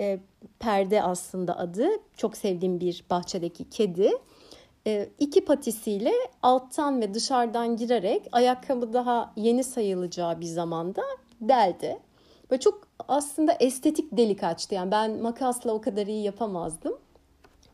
perde 0.59 1.03
aslında 1.03 1.57
adı. 1.57 1.87
Çok 2.17 2.37
sevdiğim 2.37 2.79
bir 2.79 3.05
bahçedeki 3.09 3.69
kedi. 3.69 4.11
İki 5.19 5.45
patisiyle 5.45 6.11
alttan 6.41 7.01
ve 7.01 7.13
dışarıdan 7.13 7.77
girerek 7.77 8.27
ayakkabı 8.31 8.93
daha 8.93 9.33
yeni 9.35 9.63
sayılacağı 9.63 10.41
bir 10.41 10.45
zamanda 10.45 11.01
deldi. 11.41 11.99
Ve 12.51 12.59
çok 12.59 12.87
aslında 13.07 13.53
estetik 13.59 14.17
delik 14.17 14.43
açtı. 14.43 14.75
Yani 14.75 14.91
ben 14.91 15.21
makasla 15.21 15.73
o 15.73 15.81
kadar 15.81 16.07
iyi 16.07 16.23
yapamazdım. 16.23 16.97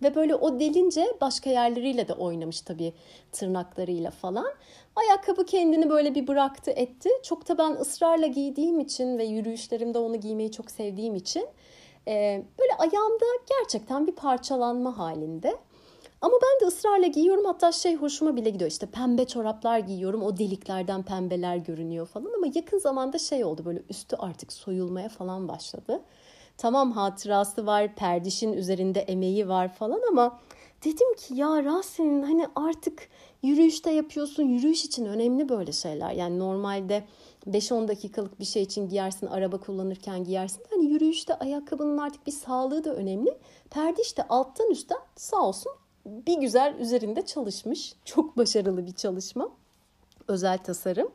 Ve 0.04 0.16
böyle 0.16 0.36
o 0.36 0.60
delince 0.60 1.08
başka 1.22 1.50
yerleriyle 1.50 2.08
de 2.08 2.14
oynamış 2.14 2.62
tabii 2.62 2.94
tırnaklarıyla 3.32 4.12
falan. 4.12 4.54
Ayakkabı 4.96 5.46
kendini 5.46 5.90
böyle 5.90 6.16
bir 6.16 6.28
bıraktı 6.28 6.72
etti. 6.72 7.10
Çok 7.24 7.50
da 7.50 7.58
ben 7.58 7.72
ısrarla 7.72 8.28
giydiğim 8.28 8.80
için 8.80 9.18
ve 9.18 9.24
yürüyüşlerimde 9.24 9.98
onu 9.98 10.16
giymeyi 10.16 10.52
çok 10.52 10.72
sevdiğim 10.72 11.16
için 11.16 11.48
e, 12.08 12.44
böyle 12.60 12.74
ayağımda 12.78 13.26
gerçekten 13.60 14.08
bir 14.08 14.16
parçalanma 14.16 14.98
halinde. 14.98 15.58
Ama 16.22 16.34
ben 16.44 16.66
de 16.66 16.68
ısrarla 16.68 17.08
giyiyorum 17.08 17.46
hatta 17.46 17.72
şey 17.72 17.96
hoşuma 17.96 18.36
bile 18.36 18.50
gidiyor 18.50 18.72
işte 18.72 18.86
pembe 18.86 19.26
çoraplar 19.28 19.80
giyiyorum 19.80 20.22
o 20.22 20.38
deliklerden 20.38 21.04
pembeler 21.04 21.58
görünüyor 21.58 22.06
falan 22.08 22.34
ama 22.38 22.48
yakın 22.56 22.78
zamanda 22.78 23.18
şey 23.20 23.44
oldu 23.44 23.66
böyle 23.66 23.84
üstü 23.90 24.16
artık 24.16 24.54
soyulmaya 24.54 25.10
falan 25.10 25.48
başladı. 25.48 26.02
Tamam 26.58 26.92
hatırası 26.92 27.66
var, 27.66 27.96
perdişin 27.96 28.54
üzerinde 28.54 29.00
emeği 29.00 29.48
var 29.48 29.74
falan 29.74 30.02
ama 30.10 30.40
dedim 30.86 31.16
ki 31.16 31.36
ya 31.36 31.64
Rasin 31.64 32.22
hani 32.24 32.48
artık 32.56 33.10
yürüyüşte 33.44 33.92
yapıyorsun. 33.92 34.44
Yürüyüş 34.44 34.86
için 34.86 35.06
önemli 35.06 35.50
böyle 35.50 35.72
şeyler. 35.72 36.12
Yani 36.12 36.40
normalde 36.40 37.04
5-10 37.48 37.88
dakikalık 37.88 38.40
bir 38.40 38.46
şey 38.46 38.64
için 38.64 38.90
giyersin, 38.90 39.28
araba 39.28 39.58
kullanırken 39.58 40.24
giyersin. 40.24 40.64
Hani 40.70 40.86
yürüyüşte 40.86 41.36
ayakkabının 41.36 41.98
artık 41.98 42.28
bir 42.28 42.32
sağlığı 42.32 42.84
da 42.84 42.96
önemli. 42.96 43.38
Perdiş 43.70 44.18
de 44.18 44.28
alttan 44.28 44.72
üstten 44.72 45.00
sağ 45.16 45.42
olsun 45.42 45.72
bir 46.06 46.38
güzel 46.38 46.76
üzerinde 46.80 47.26
çalışmış. 47.26 47.94
Çok 48.06 48.38
başarılı 48.38 48.86
bir 48.86 48.92
çalışma. 48.92 49.50
Özel 50.28 50.58
tasarım. 50.58 51.12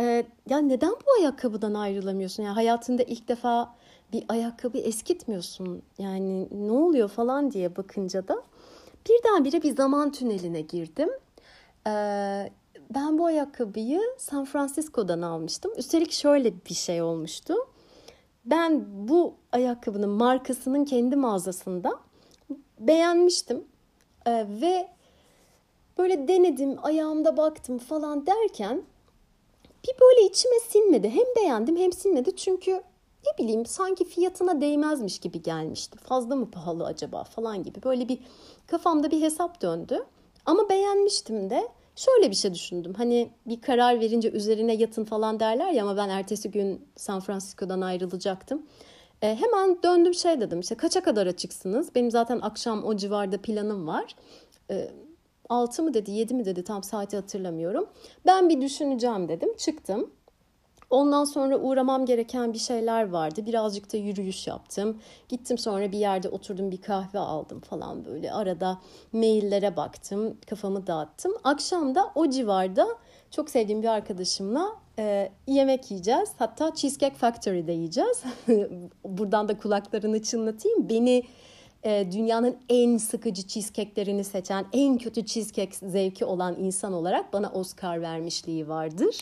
Ee, 0.00 0.24
ya 0.48 0.58
neden 0.58 0.90
bu 0.90 1.20
ayakkabıdan 1.20 1.74
ayrılamıyorsun? 1.74 2.42
Yani 2.42 2.54
hayatında 2.54 3.02
ilk 3.02 3.28
defa 3.28 3.74
bir 4.12 4.24
ayakkabı 4.28 4.78
eskitmiyorsun. 4.78 5.82
Yani 5.98 6.48
ne 6.66 6.72
oluyor 6.72 7.08
falan 7.08 7.50
diye 7.50 7.76
bakınca 7.76 8.28
da 8.28 8.42
birdenbire 9.08 9.62
bir 9.62 9.76
zaman 9.76 10.12
tüneline 10.12 10.60
girdim. 10.60 11.08
Ee, 11.86 12.50
ben 12.94 13.18
bu 13.18 13.26
ayakkabıyı 13.26 14.00
San 14.18 14.44
Francisco'dan 14.44 15.22
almıştım. 15.22 15.72
Üstelik 15.76 16.12
şöyle 16.12 16.52
bir 16.68 16.74
şey 16.74 17.02
olmuştu. 17.02 17.54
Ben 18.44 18.84
bu 19.08 19.34
ayakkabının 19.52 20.10
markasının 20.10 20.84
kendi 20.84 21.16
mağazasında 21.16 21.98
beğenmiştim. 22.78 23.64
Ee, 24.26 24.46
ve 24.60 24.88
böyle 25.98 26.28
denedim, 26.28 26.76
ayağımda 26.82 27.36
baktım 27.36 27.78
falan 27.78 28.26
derken 28.26 28.82
bir 29.84 29.94
böyle 30.00 30.26
içime 30.26 30.58
sinmedi. 30.68 31.10
Hem 31.10 31.26
beğendim 31.36 31.76
hem 31.76 31.92
sinmedi 31.92 32.36
çünkü 32.36 32.82
ne 33.26 33.44
bileyim 33.44 33.66
sanki 33.66 34.04
fiyatına 34.04 34.60
değmezmiş 34.60 35.18
gibi 35.18 35.42
gelmişti. 35.42 35.98
Fazla 35.98 36.36
mı 36.36 36.50
pahalı 36.50 36.84
acaba 36.84 37.24
falan 37.24 37.62
gibi. 37.62 37.82
Böyle 37.82 38.08
bir 38.08 38.18
kafamda 38.66 39.10
bir 39.10 39.22
hesap 39.22 39.62
döndü. 39.62 40.04
Ama 40.46 40.68
beğenmiştim 40.68 41.50
de. 41.50 41.68
Şöyle 41.96 42.30
bir 42.30 42.36
şey 42.36 42.54
düşündüm. 42.54 42.94
Hani 42.94 43.30
bir 43.46 43.60
karar 43.60 44.00
verince 44.00 44.30
üzerine 44.30 44.74
yatın 44.74 45.04
falan 45.04 45.40
derler 45.40 45.70
ya 45.70 45.82
ama 45.82 45.96
ben 45.96 46.08
ertesi 46.08 46.50
gün 46.50 46.88
San 46.96 47.20
Francisco'dan 47.20 47.80
ayrılacaktım. 47.80 48.62
E, 49.22 49.36
hemen 49.36 49.82
döndüm 49.82 50.14
şey 50.14 50.40
dedim 50.40 50.60
işte 50.60 50.74
kaça 50.74 51.02
kadar 51.02 51.26
açıksınız? 51.26 51.94
Benim 51.94 52.10
zaten 52.10 52.40
akşam 52.40 52.84
o 52.84 52.96
civarda 52.96 53.42
planım 53.42 53.86
var. 53.86 54.14
E, 54.70 54.90
6 55.48 55.82
mı 55.82 55.94
dedi 55.94 56.10
7 56.10 56.34
mi 56.34 56.44
dedi 56.44 56.64
tam 56.64 56.82
saati 56.82 57.16
hatırlamıyorum. 57.16 57.86
Ben 58.26 58.48
bir 58.48 58.60
düşüneceğim 58.60 59.28
dedim 59.28 59.56
çıktım. 59.56 60.10
Ondan 60.90 61.24
sonra 61.24 61.58
uğramam 61.58 62.06
gereken 62.06 62.52
bir 62.52 62.58
şeyler 62.58 63.08
vardı. 63.08 63.46
Birazcık 63.46 63.92
da 63.92 63.96
yürüyüş 63.96 64.46
yaptım. 64.46 65.00
Gittim 65.28 65.58
sonra 65.58 65.92
bir 65.92 65.98
yerde 65.98 66.28
oturdum 66.28 66.70
bir 66.70 66.82
kahve 66.82 67.18
aldım 67.18 67.60
falan 67.60 68.04
böyle. 68.04 68.32
Arada 68.32 68.78
maillere 69.12 69.76
baktım, 69.76 70.36
kafamı 70.50 70.86
dağıttım. 70.86 71.32
Akşam 71.44 71.94
da 71.94 72.12
o 72.14 72.30
civarda 72.30 72.88
çok 73.34 73.50
sevdiğim 73.50 73.82
bir 73.82 73.88
arkadaşımla 73.88 74.76
e, 74.98 75.30
yemek 75.46 75.90
yiyeceğiz. 75.90 76.28
Hatta 76.38 76.74
Cheesecake 76.74 77.14
Factory'de 77.14 77.72
yiyeceğiz. 77.72 78.22
Buradan 79.04 79.48
da 79.48 79.58
kulaklarını 79.58 80.22
çınlatayım. 80.22 80.88
Beni 80.88 81.22
e, 81.82 82.06
dünyanın 82.12 82.56
en 82.68 82.96
sıkıcı 82.96 83.46
cheesecake'lerini 83.46 84.24
seçen, 84.24 84.66
en 84.72 84.98
kötü 84.98 85.26
cheesecake 85.26 85.86
zevki 85.86 86.24
olan 86.24 86.56
insan 86.58 86.92
olarak 86.92 87.32
bana 87.32 87.50
Oscar 87.50 88.00
vermişliği 88.02 88.68
vardır. 88.68 89.16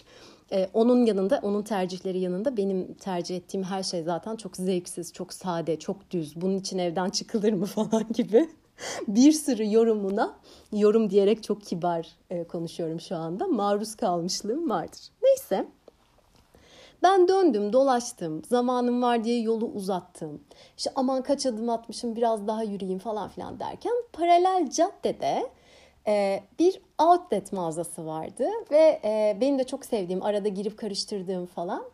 Ee, 0.53 0.69
onun 0.75 1.07
yanında, 1.07 1.41
onun 1.43 1.63
tercihleri 1.63 2.19
yanında 2.19 2.57
benim 2.57 2.95
tercih 2.95 3.37
ettiğim 3.37 3.65
her 3.65 3.83
şey 3.83 4.03
zaten 4.03 4.37
çok 4.37 4.57
zevksiz, 4.57 5.13
çok 5.13 5.33
sade, 5.33 5.79
çok 5.79 6.11
düz. 6.11 6.37
Bunun 6.37 6.59
için 6.59 6.79
evden 6.79 7.11
çıkılır 7.11 7.53
mı 7.53 7.67
falan 7.77 8.07
gibi 8.13 8.49
bir 9.09 9.33
sürü 9.33 9.73
yorumuna, 9.73 10.37
yorum 10.73 11.11
diyerek 11.11 11.43
çok 11.43 11.63
kibar 11.63 12.09
e, 12.31 12.45
konuşuyorum 12.45 13.01
şu 13.01 13.17
anda. 13.17 13.47
Maruz 13.47 13.95
kalmışlığım 13.95 14.71
vardır. 14.71 15.01
Neyse. 15.23 15.67
Ben 17.03 17.29
döndüm, 17.29 17.73
dolaştım. 17.73 18.43
Zamanım 18.45 19.03
var 19.03 19.25
diye 19.25 19.41
yolu 19.41 19.67
uzattım. 19.67 20.41
İşte 20.77 20.91
aman 20.95 21.23
kaç 21.23 21.47
adım 21.47 21.69
atmışım 21.69 22.17
biraz 22.17 22.47
daha 22.47 22.63
yürüyeyim 22.63 22.99
falan 22.99 23.29
filan 23.29 23.61
derken 23.61 23.93
paralel 24.13 24.71
caddede 24.71 25.51
e, 26.07 26.43
bir 26.59 26.81
outlet 26.99 27.53
mağazası 27.53 28.07
vardı 28.07 28.47
ve 28.71 29.01
e, 29.05 29.37
benim 29.41 29.59
de 29.59 29.65
çok 29.65 29.85
sevdiğim, 29.85 30.23
arada 30.23 30.49
girip 30.49 30.79
karıştırdığım 30.79 31.47
falan 31.47 31.85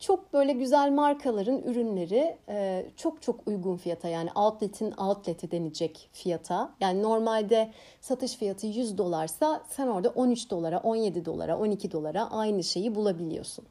çok 0.00 0.32
böyle 0.32 0.52
güzel 0.52 0.90
markaların 0.90 1.62
ürünleri 1.62 2.36
e, 2.48 2.86
çok 2.96 3.22
çok 3.22 3.48
uygun 3.48 3.76
fiyata 3.76 4.08
yani 4.08 4.30
outlet'in 4.34 4.92
outlet'i 4.92 5.50
denecek 5.50 6.08
fiyata. 6.12 6.74
Yani 6.80 7.02
normalde 7.02 7.70
satış 8.00 8.36
fiyatı 8.36 8.66
100 8.66 8.98
dolarsa 8.98 9.62
sen 9.68 9.86
orada 9.86 10.08
13 10.08 10.50
dolara, 10.50 10.78
17 10.78 11.24
dolara, 11.24 11.58
12 11.58 11.92
dolara 11.92 12.30
aynı 12.30 12.64
şeyi 12.64 12.94
bulabiliyorsun. 12.94 13.64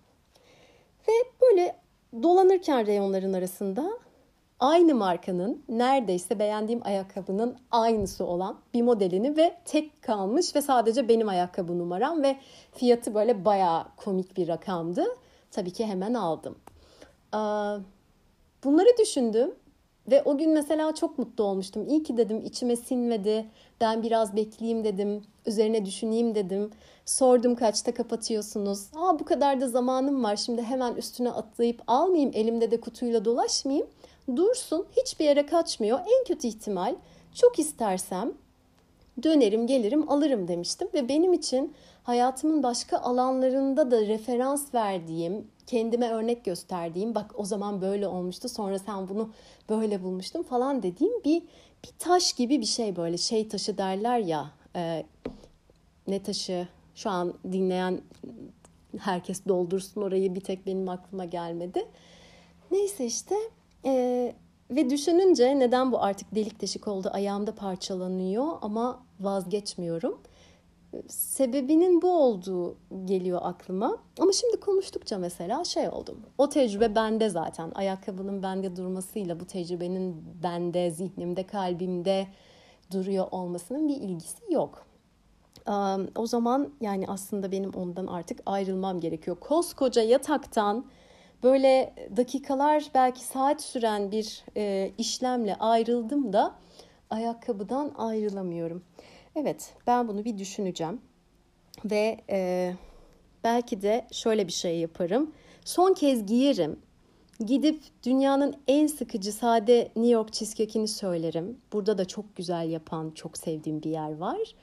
Ve 1.07 1.13
böyle 1.41 1.75
dolanırken 2.23 2.85
reyonların 2.85 3.33
arasında 3.33 3.89
aynı 4.59 4.95
markanın 4.95 5.63
neredeyse 5.69 6.39
beğendiğim 6.39 6.81
ayakkabının 6.85 7.57
aynısı 7.71 8.25
olan 8.25 8.59
bir 8.73 8.81
modelini 8.81 9.37
ve 9.37 9.57
tek 9.65 10.01
kalmış 10.01 10.55
ve 10.55 10.61
sadece 10.61 11.09
benim 11.09 11.29
ayakkabı 11.29 11.77
numaram 11.77 12.23
ve 12.23 12.37
fiyatı 12.73 13.13
böyle 13.13 13.45
bayağı 13.45 13.85
komik 13.97 14.37
bir 14.37 14.47
rakamdı. 14.47 15.05
Tabii 15.51 15.71
ki 15.71 15.85
hemen 15.85 16.13
aldım. 16.13 16.55
Bunları 18.63 18.97
düşündüm 18.99 19.55
ve 20.11 20.23
o 20.23 20.37
gün 20.37 20.51
mesela 20.51 20.95
çok 20.95 21.17
mutlu 21.17 21.43
olmuştum. 21.43 21.87
İyi 21.87 22.03
ki 22.03 22.17
dedim 22.17 22.41
içime 22.45 22.75
sinmedi. 22.75 23.45
Ben 23.81 24.03
biraz 24.03 24.35
bekleyeyim 24.35 24.83
dedim. 24.83 25.21
Üzerine 25.45 25.85
düşüneyim 25.85 26.35
dedim. 26.35 26.71
Sordum 27.05 27.55
kaçta 27.55 27.93
kapatıyorsunuz. 27.93 28.87
Aa 28.95 29.19
bu 29.19 29.25
kadar 29.25 29.61
da 29.61 29.67
zamanım 29.67 30.23
var. 30.23 30.35
Şimdi 30.35 30.61
hemen 30.61 30.95
üstüne 30.95 31.29
atlayıp 31.29 31.81
almayayım. 31.87 32.31
Elimde 32.33 32.71
de 32.71 32.79
kutuyla 32.79 33.25
dolaşmayayım. 33.25 33.87
Dursun. 34.35 34.85
Hiçbir 34.97 35.25
yere 35.25 35.45
kaçmıyor. 35.45 35.99
En 35.99 36.23
kötü 36.27 36.47
ihtimal 36.47 36.95
çok 37.35 37.59
istersem 37.59 38.33
dönerim 39.23 39.67
gelirim 39.67 40.09
alırım 40.11 40.47
demiştim 40.47 40.87
ve 40.93 41.09
benim 41.09 41.33
için 41.33 41.73
hayatımın 42.09 42.63
başka 42.63 42.97
alanlarında 42.97 43.91
da 43.91 44.01
referans 44.01 44.73
verdiğim, 44.73 45.47
kendime 45.67 46.09
örnek 46.09 46.45
gösterdiğim, 46.45 47.15
bak 47.15 47.31
o 47.35 47.45
zaman 47.45 47.81
böyle 47.81 48.07
olmuştu, 48.07 48.49
sonra 48.49 48.79
sen 48.79 49.09
bunu 49.09 49.29
böyle 49.69 50.03
bulmuştun 50.03 50.43
falan 50.43 50.83
dediğim 50.83 51.23
bir 51.23 51.41
bir 51.83 51.91
taş 51.99 52.33
gibi 52.33 52.61
bir 52.61 52.65
şey 52.65 52.95
böyle 52.95 53.17
şey 53.17 53.47
taşı 53.47 53.77
derler 53.77 54.19
ya. 54.19 54.51
E, 54.75 55.05
ne 56.07 56.23
taşı? 56.23 56.67
Şu 56.95 57.09
an 57.09 57.33
dinleyen 57.51 58.01
herkes 58.99 59.45
doldursun 59.47 60.01
orayı 60.01 60.35
bir 60.35 60.41
tek 60.41 60.65
benim 60.65 60.89
aklıma 60.89 61.25
gelmedi. 61.25 61.85
Neyse 62.71 63.05
işte 63.05 63.35
e, 63.85 64.33
ve 64.71 64.89
düşününce 64.89 65.59
neden 65.59 65.91
bu 65.91 66.03
artık 66.03 66.35
delik 66.35 66.61
deşik 66.61 66.87
oldu 66.87 67.09
ayağımda 67.13 67.55
parçalanıyor 67.55 68.47
ama 68.61 69.03
vazgeçmiyorum. 69.19 70.21
Sebebinin 71.07 72.01
bu 72.01 72.11
olduğu 72.11 72.77
geliyor 73.05 73.39
aklıma. 73.43 73.97
Ama 74.19 74.31
şimdi 74.31 74.59
konuştukça 74.59 75.17
mesela 75.17 75.63
şey 75.63 75.89
oldum. 75.89 76.19
O 76.37 76.49
tecrübe 76.49 76.95
bende 76.95 77.29
zaten. 77.29 77.71
Ayakkabının 77.75 78.43
bende 78.43 78.75
durmasıyla 78.75 79.39
bu 79.39 79.45
tecrübenin 79.45 80.23
bende, 80.43 80.91
zihnimde, 80.91 81.47
kalbimde 81.47 82.27
duruyor 82.93 83.27
olmasının 83.31 83.87
bir 83.87 83.95
ilgisi 83.95 84.53
yok. 84.53 84.85
O 86.15 86.25
zaman 86.25 86.73
yani 86.81 87.05
aslında 87.07 87.51
benim 87.51 87.69
ondan 87.69 88.07
artık 88.07 88.39
ayrılmam 88.45 88.99
gerekiyor. 88.99 89.37
Koskoca 89.39 90.01
yataktan 90.01 90.85
böyle 91.43 91.93
dakikalar 92.17 92.91
belki 92.93 93.23
saat 93.23 93.61
süren 93.61 94.11
bir 94.11 94.43
e, 94.57 94.91
işlemle 94.97 95.55
ayrıldım 95.55 96.33
da 96.33 96.55
ayakkabıdan 97.09 97.91
ayrılamıyorum. 97.97 98.83
Evet 99.35 99.73
ben 99.87 100.07
bunu 100.07 100.25
bir 100.25 100.37
düşüneceğim 100.37 101.01
ve 101.85 102.17
e, 102.29 102.73
belki 103.43 103.81
de 103.81 104.07
şöyle 104.11 104.47
bir 104.47 104.51
şey 104.51 104.79
yaparım. 104.79 105.31
Son 105.65 105.93
kez 105.93 106.25
giyerim. 106.25 106.79
Gidip 107.45 107.83
dünyanın 108.03 108.55
en 108.67 108.87
sıkıcı 108.87 109.33
sade 109.33 109.79
New 109.79 110.07
York 110.07 110.33
cheesecake'ini 110.33 110.87
söylerim. 110.87 111.57
Burada 111.73 111.97
da 111.97 112.05
çok 112.05 112.35
güzel 112.35 112.69
yapan, 112.69 113.11
çok 113.11 113.37
sevdiğim 113.37 113.83
bir 113.83 113.89
yer 113.89 114.17
var. 114.17 114.55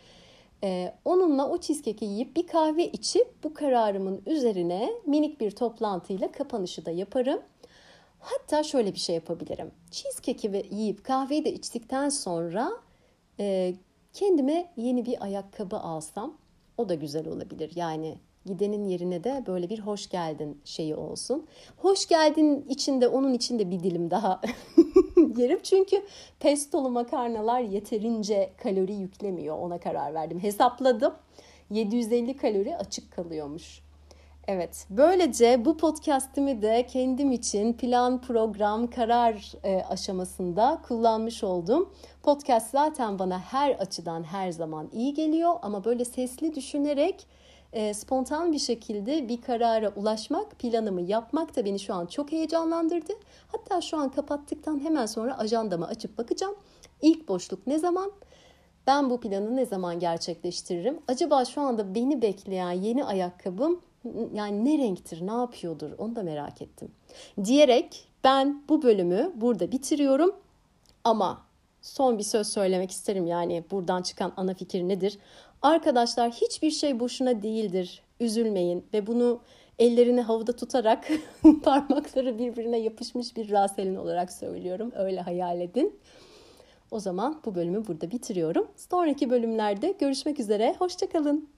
Ee, 0.64 0.94
onunla 1.04 1.48
o 1.48 1.60
cheesecake'i 1.60 2.08
yiyip 2.08 2.36
bir 2.36 2.46
kahve 2.46 2.86
içip 2.86 3.44
bu 3.44 3.54
kararımın 3.54 4.22
üzerine 4.26 4.90
minik 5.06 5.40
bir 5.40 5.50
toplantıyla 5.50 6.32
kapanışı 6.32 6.84
da 6.84 6.90
yaparım. 6.90 7.40
Hatta 8.20 8.62
şöyle 8.62 8.94
bir 8.94 8.98
şey 8.98 9.14
yapabilirim. 9.14 9.70
Cheesecake'i 9.90 10.74
yiyip 10.74 11.04
kahveyi 11.04 11.44
de 11.44 11.52
içtikten 11.52 12.08
sonra 12.08 12.70
e, 13.40 13.74
kendime 14.16 14.72
yeni 14.76 15.06
bir 15.06 15.24
ayakkabı 15.24 15.76
alsam 15.76 16.36
o 16.78 16.88
da 16.88 16.94
güzel 16.94 17.28
olabilir. 17.28 17.72
Yani 17.74 18.18
gidenin 18.46 18.84
yerine 18.84 19.24
de 19.24 19.44
böyle 19.46 19.70
bir 19.70 19.78
hoş 19.78 20.08
geldin 20.08 20.60
şeyi 20.64 20.94
olsun. 20.94 21.46
Hoş 21.76 22.08
geldin 22.08 22.66
içinde 22.68 23.08
onun 23.08 23.32
içinde 23.34 23.70
bir 23.70 23.82
dilim 23.82 24.10
daha 24.10 24.40
yerim. 25.36 25.60
Çünkü 25.62 26.02
pestolu 26.40 26.90
makarnalar 26.90 27.60
yeterince 27.60 28.52
kalori 28.62 28.94
yüklemiyor 28.94 29.58
ona 29.58 29.80
karar 29.80 30.14
verdim. 30.14 30.38
Hesapladım 30.40 31.14
750 31.70 32.36
kalori 32.36 32.76
açık 32.76 33.12
kalıyormuş. 33.12 33.85
Evet, 34.48 34.86
böylece 34.90 35.64
bu 35.64 35.76
podcast'imi 35.76 36.62
de 36.62 36.86
kendim 36.86 37.32
için 37.32 37.72
plan, 37.72 38.20
program, 38.20 38.90
karar 38.90 39.52
e, 39.64 39.82
aşamasında 39.84 40.82
kullanmış 40.88 41.44
oldum. 41.44 41.92
Podcast 42.22 42.70
zaten 42.70 43.18
bana 43.18 43.38
her 43.38 43.70
açıdan 43.70 44.24
her 44.24 44.50
zaman 44.50 44.88
iyi 44.92 45.14
geliyor 45.14 45.54
ama 45.62 45.84
böyle 45.84 46.04
sesli 46.04 46.54
düşünerek 46.54 47.26
e, 47.72 47.94
spontan 47.94 48.52
bir 48.52 48.58
şekilde 48.58 49.28
bir 49.28 49.40
karara 49.40 49.88
ulaşmak, 49.88 50.58
planımı 50.58 51.00
yapmak 51.00 51.56
da 51.56 51.64
beni 51.64 51.78
şu 51.78 51.94
an 51.94 52.06
çok 52.06 52.32
heyecanlandırdı. 52.32 53.12
Hatta 53.48 53.80
şu 53.80 53.98
an 53.98 54.10
kapattıktan 54.10 54.80
hemen 54.80 55.06
sonra 55.06 55.38
ajandamı 55.38 55.86
açıp 55.86 56.18
bakacağım. 56.18 56.54
İlk 57.02 57.28
boşluk 57.28 57.66
ne 57.66 57.78
zaman? 57.78 58.12
Ben 58.86 59.10
bu 59.10 59.20
planı 59.20 59.56
ne 59.56 59.66
zaman 59.66 59.98
gerçekleştiririm? 59.98 60.98
Acaba 61.08 61.44
şu 61.44 61.60
anda 61.60 61.94
beni 61.94 62.22
bekleyen 62.22 62.72
yeni 62.72 63.04
ayakkabım 63.04 63.80
yani 64.34 64.64
ne 64.64 64.78
renktir, 64.78 65.26
ne 65.26 65.32
yapıyordur 65.32 65.90
onu 65.98 66.16
da 66.16 66.22
merak 66.22 66.62
ettim. 66.62 66.88
Diyerek 67.44 68.08
ben 68.24 68.62
bu 68.68 68.82
bölümü 68.82 69.32
burada 69.34 69.72
bitiriyorum 69.72 70.34
ama 71.04 71.42
son 71.82 72.18
bir 72.18 72.22
söz 72.22 72.48
söylemek 72.48 72.90
isterim 72.90 73.26
yani 73.26 73.64
buradan 73.70 74.02
çıkan 74.02 74.32
ana 74.36 74.54
fikir 74.54 74.82
nedir? 74.82 75.18
Arkadaşlar 75.62 76.30
hiçbir 76.30 76.70
şey 76.70 77.00
boşuna 77.00 77.42
değildir. 77.42 78.02
Üzülmeyin 78.20 78.84
ve 78.94 79.06
bunu 79.06 79.40
ellerini 79.78 80.20
havada 80.20 80.52
tutarak 80.52 81.08
parmakları 81.62 82.38
birbirine 82.38 82.78
yapışmış 82.78 83.36
bir 83.36 83.50
raselin 83.50 83.96
olarak 83.96 84.32
söylüyorum. 84.32 84.92
Öyle 84.96 85.20
hayal 85.20 85.60
edin. 85.60 85.98
O 86.90 87.00
zaman 87.00 87.40
bu 87.44 87.54
bölümü 87.54 87.86
burada 87.86 88.10
bitiriyorum. 88.10 88.68
Sonraki 88.90 89.30
bölümlerde 89.30 89.94
görüşmek 89.98 90.40
üzere. 90.40 90.74
Hoşçakalın. 90.78 91.55